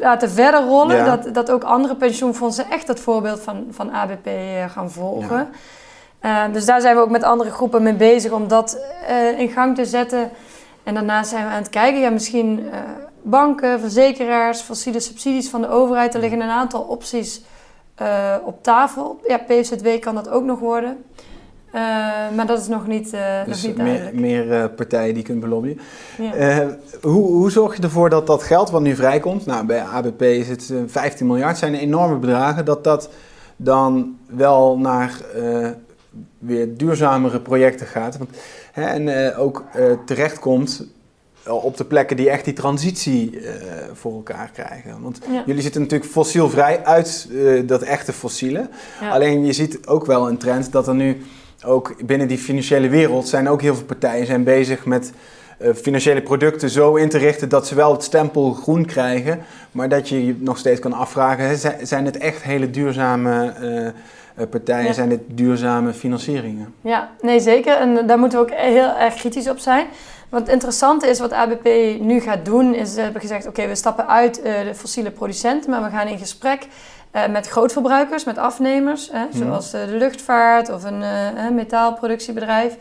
[0.00, 1.04] laten verder rollen.
[1.04, 4.28] Dat, dat ook andere pensioenfondsen echt het voorbeeld van, van ABP
[4.68, 5.48] gaan volgen.
[6.22, 6.48] Ja.
[6.48, 8.78] dus daar zijn we ook met andere groepen mee bezig om dat
[9.38, 10.30] in gang te zetten.
[10.82, 12.70] En daarnaast zijn we aan het kijken, ja, misschien
[13.22, 16.14] banken, verzekeraars, fossiele subsidies van de overheid.
[16.14, 17.42] Er liggen een aantal opties
[18.02, 19.20] uh, op tafel.
[19.26, 21.04] Ja, PZW kan dat ook nog worden.
[21.66, 21.74] Uh,
[22.36, 23.84] maar dat is nog niet, uh, dus nog niet.
[23.84, 25.80] Meer, meer partijen die kunt belobbyen.
[26.18, 26.76] Ja.
[27.02, 30.48] hoe, hoe zorg je ervoor dat dat geld wat nu vrijkomt, nou bij ABP is
[30.48, 33.10] het 15 miljard, zijn enorme bedragen, dat dat
[33.56, 35.20] dan wel naar
[36.38, 38.18] weer duurzamere projecten gaat.
[38.18, 38.30] Want,
[38.72, 39.64] hè, en ook
[40.06, 40.86] terechtkomt
[41.56, 43.50] op de plekken die echt die transitie uh,
[43.92, 45.02] voor elkaar krijgen.
[45.02, 48.68] Want jullie zitten natuurlijk fossielvrij uit uh, dat echte fossiele.
[49.10, 51.22] Alleen je ziet ook wel een trend dat er nu
[51.64, 55.12] ook binnen die financiële wereld zijn ook heel veel partijen zijn bezig met
[55.60, 59.40] eh, financiële producten zo in te richten dat ze wel het stempel groen krijgen,
[59.72, 64.46] maar dat je je nog steeds kan afvragen, hè, zijn het echt hele duurzame uh,
[64.50, 66.74] partijen, zijn dit duurzame financieringen?
[66.80, 67.76] Ja, nee zeker.
[67.76, 69.86] En daar moeten we ook heel erg kritisch op zijn.
[70.30, 71.64] Wat interessant is, wat ABP
[72.00, 75.82] nu gaat doen, is ze hebben gezegd: oké, we stappen uit de fossiele producenten, maar
[75.82, 76.66] we gaan in gesprek
[77.30, 79.24] met grootverbruikers, met afnemers, mhm.
[79.32, 81.04] zoals de luchtvaart of een
[81.54, 82.76] metaalproductiebedrijf.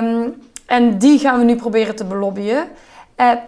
[0.00, 0.34] Um,
[0.66, 2.68] en die gaan we nu proberen te belobbyen.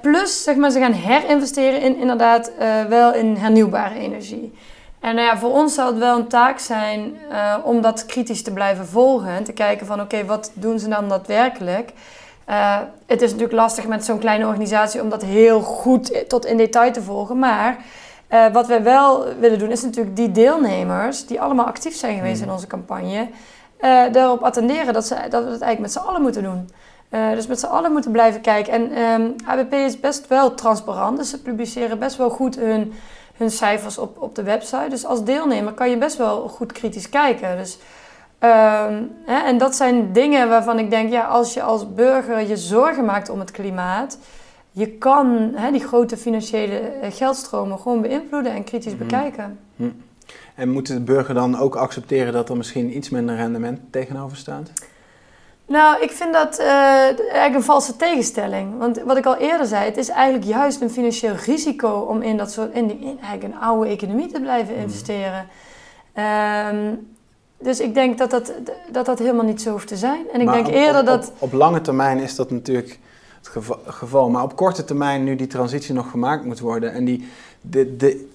[0.00, 2.52] Plus, zeg maar, ze gaan herinvesteren in inderdaad
[2.88, 4.52] wel in hernieuwbare energie.
[5.00, 7.16] En nou ja, voor ons zal het wel een taak zijn
[7.64, 9.30] om dat kritisch te blijven volgen.
[9.30, 11.92] En te kijken van, oké, wat doen ze dan daadwerkelijk?
[13.06, 16.92] Het is natuurlijk lastig met zo'n kleine organisatie om dat heel goed tot in detail
[16.92, 17.38] te volgen.
[17.38, 17.78] Maar
[18.52, 22.44] wat wij wel willen doen, is natuurlijk die deelnemers, die allemaal actief zijn geweest in
[22.44, 22.54] hmm.
[22.54, 23.28] onze campagne,
[24.12, 26.68] daarop attenderen dat, ze, dat we het eigenlijk met z'n allen moeten doen.
[27.10, 28.72] Uh, dus met z'n allen moeten blijven kijken.
[28.72, 31.18] En um, ehm, ABP is best wel transparant.
[31.18, 32.92] Dus ze publiceren best wel goed hun,
[33.36, 34.88] hun cijfers op, op de website.
[34.88, 37.56] Dus als deelnemer kan je best wel goed kritisch kijken.
[37.56, 37.78] Dus,
[38.40, 42.56] um, hè, en dat zijn dingen waarvan ik denk, ja, als je als burger je
[42.56, 44.18] zorgen maakt om het klimaat,
[44.70, 49.02] je kan hè, die grote financiële eh, geldstromen gewoon beïnvloeden en kritisch mhm.
[49.02, 49.58] bekijken.
[49.76, 49.88] Hm.
[50.54, 54.70] En moet de burger dan ook accepteren dat er misschien iets minder rendement tegenover staat?
[55.66, 58.78] Nou, ik vind dat uh, eigenlijk een valse tegenstelling.
[58.78, 62.36] Want wat ik al eerder zei, het is eigenlijk juist een financieel risico om in
[62.36, 64.82] dat soort in, in eigenlijk een oude economie te blijven mhm.
[64.82, 65.46] investeren.
[66.14, 67.16] Um,
[67.58, 68.52] dus ik denk dat dat,
[68.92, 70.26] dat dat helemaal niet zo hoeft te zijn.
[70.32, 71.32] En ik denk eerder dat.
[71.38, 72.98] Op, lange termijn is dat natuurlijk
[73.38, 73.50] het
[73.86, 74.30] geval.
[74.30, 76.92] Maar op korte termijn, nu die transitie nog gemaakt moet worden.
[76.92, 77.28] En die,
[77.60, 78.28] de, de,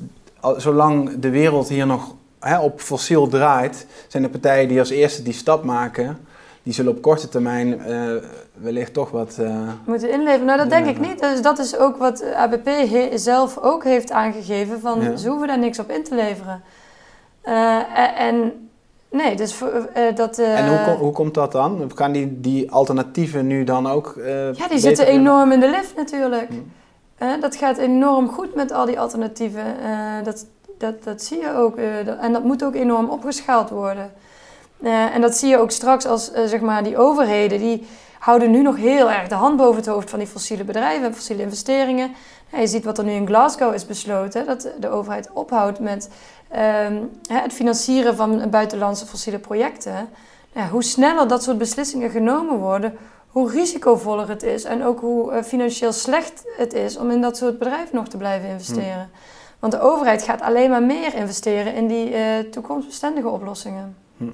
[0.57, 5.24] zolang de wereld hier nog hè, op fossiel draait, zijn er partijen die als eerste
[5.24, 6.17] die stap maken
[6.63, 8.15] die zullen op korte termijn uh,
[8.53, 9.38] wellicht toch wat...
[9.39, 10.45] Uh, Moeten inleveren.
[10.45, 11.19] Nou, dat denk ik niet.
[11.19, 12.69] Dus dat is ook wat ABP
[13.13, 14.80] zelf ook heeft aangegeven.
[14.80, 16.63] Van, Ze hoeven daar niks op in te leveren.
[17.45, 18.69] Uh, en
[19.14, 19.57] nee, dus
[20.16, 20.38] dat...
[20.38, 21.91] en hoe, hoe komt dat dan?
[21.95, 24.14] Gaan die, die alternatieven nu dan ook...
[24.55, 26.49] ja, die zitten enorm in de lift natuurlijk.
[27.18, 27.39] Hm.
[27.39, 29.64] dat gaat enorm goed met al die alternatieven.
[30.24, 30.45] dat,
[30.78, 31.78] dat, dat zie je ook.
[32.20, 34.11] en dat moet ook enorm opgeschaald worden.
[35.14, 37.88] En dat zie je ook straks als zeg maar die overheden, die
[38.24, 41.14] houden nu nog heel erg de hand boven het hoofd van die fossiele bedrijven en
[41.14, 42.11] fossiele investeringen.
[42.60, 46.10] Je ziet wat er nu in Glasgow is besloten, dat de overheid ophoudt met
[46.88, 50.10] um, het financieren van buitenlandse fossiele projecten.
[50.54, 52.97] Ja, hoe sneller dat soort beslissingen genomen worden,
[53.28, 57.38] hoe risicovoller het is en ook hoe uh, financieel slecht het is om in dat
[57.38, 59.10] soort bedrijven nog te blijven investeren.
[59.12, 59.60] Hm.
[59.60, 62.16] Want de overheid gaat alleen maar meer investeren in die
[62.49, 63.95] toekomstbestendige oplossingen.
[64.18, 64.26] Hm.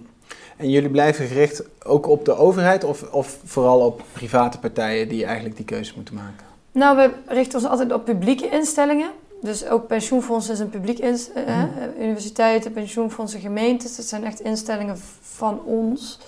[0.58, 5.26] En jullie blijven gericht ook op de overheid of, of vooral op private partijen die
[5.26, 6.49] eigenlijk die keuze moeten maken?
[6.72, 9.10] Nou, we richten ons altijd op publieke instellingen.
[9.42, 13.96] Dus ook pensioenfondsen is een publiek inst mm universiteiten, pensioenfondsen, gemeentes.
[13.96, 16.20] Dat zijn echt instellingen van ons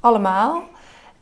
[0.00, 0.62] allemaal.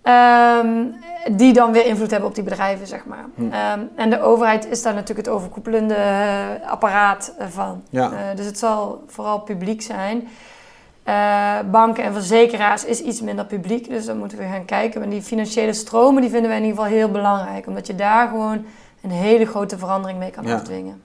[0.02, 0.84] Ehm,
[1.30, 3.24] die dan weer invloed hebben op die bedrijven, zeg maar.
[3.34, 3.52] Mhm.
[3.52, 7.82] Ehm, en de overheid is daar natuurlijk het overkoepelende eh, apparaat van.
[7.90, 8.10] Ja.
[8.12, 10.28] Uh, dus het zal vooral publiek zijn.
[11.08, 15.00] Uh, banken en verzekeraars is iets minder publiek, dus dan moeten we gaan kijken.
[15.00, 18.28] Maar die financiële stromen die vinden wij in ieder geval heel belangrijk, omdat je daar
[18.28, 18.64] gewoon
[19.02, 21.02] een hele grote verandering mee kan afdwingen.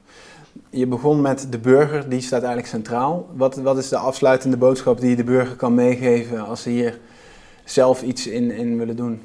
[0.69, 3.27] Je begon met de burger, die staat eigenlijk centraal.
[3.33, 6.99] Wat, wat is de afsluitende boodschap die je de burger kan meegeven als ze hier
[7.63, 9.21] zelf iets in, in willen doen?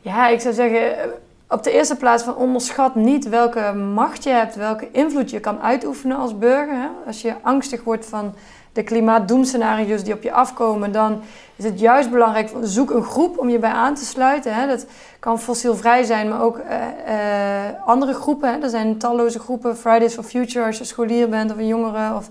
[0.00, 1.10] Ja, ik zou zeggen,
[1.48, 5.60] op de eerste plaats van onderschat niet welke macht je hebt, welke invloed je kan
[5.60, 6.90] uitoefenen als burger.
[7.06, 8.34] Als je angstig wordt van
[8.76, 11.20] de klimaatdoemscenario's die op je afkomen, dan
[11.56, 14.54] is het juist belangrijk, zoek een groep om je bij aan te sluiten.
[14.54, 14.66] Hè.
[14.66, 14.86] Dat
[15.18, 18.52] kan fossielvrij zijn, maar ook uh, uh, andere groepen.
[18.52, 18.60] Hè.
[18.60, 22.28] Er zijn talloze groepen, Fridays for Future als je scholier bent of een jongere, of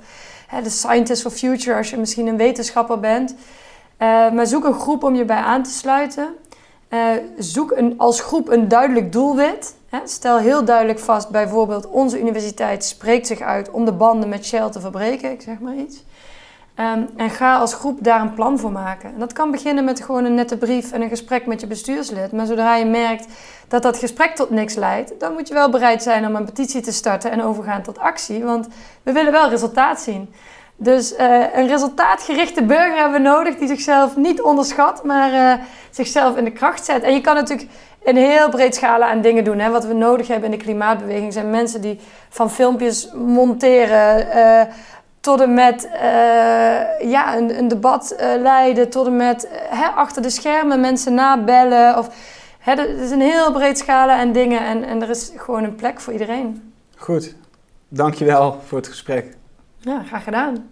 [0.48, 3.32] hè, de Scientists for Future als je misschien een wetenschapper bent.
[3.32, 6.28] Uh, maar zoek een groep om je bij aan te sluiten.
[7.38, 9.76] zoek een, als groep een duidelijk doelwit.
[10.04, 14.70] Stel heel duidelijk vast, bijvoorbeeld onze universiteit spreekt zich uit om de banden met Shell
[14.70, 16.04] te verbreken, ik zeg maar iets.
[16.76, 19.14] Ehm, en ga als groep daar een plan voor maken.
[19.14, 22.32] En dat kan beginnen met gewoon een nette brief en een gesprek met je bestuurslid.
[22.32, 23.28] Maar zodra je merkt
[23.68, 26.82] dat dat gesprek tot niks leidt, dan moet je wel bereid zijn om een petitie
[26.82, 28.44] te starten en overgaan tot actie.
[28.44, 28.68] Want
[29.04, 30.34] we willen wel resultaat zien.
[30.78, 36.38] Dus uh, een resultaatgerichte burger hebben we nodig die zichzelf niet onderschat, maar uh, zichzelf
[36.38, 37.04] in de kracht zet.
[37.04, 37.70] En je kan natuurlijk
[38.04, 39.60] een heel breed scala aan dingen doen.
[39.60, 39.70] Hè.
[39.70, 42.00] Wat we nodig hebben in de klimaatbeweging zijn mensen die
[42.30, 44.28] van filmpjes monteren.
[44.36, 44.62] Uh,
[45.26, 49.88] tot en met uh, ja, een, een debat uh, leiden, tot en met uh, hè,
[49.88, 51.98] achter de schermen mensen nabellen.
[51.98, 52.10] Of
[52.60, 56.00] het is een heel breed scala en dingen en, en er is gewoon een plek
[56.00, 56.74] voor iedereen.
[56.96, 57.36] Goed,
[57.88, 59.38] dankjewel voor het gesprek.
[59.78, 60.70] Ja, graag gedaan.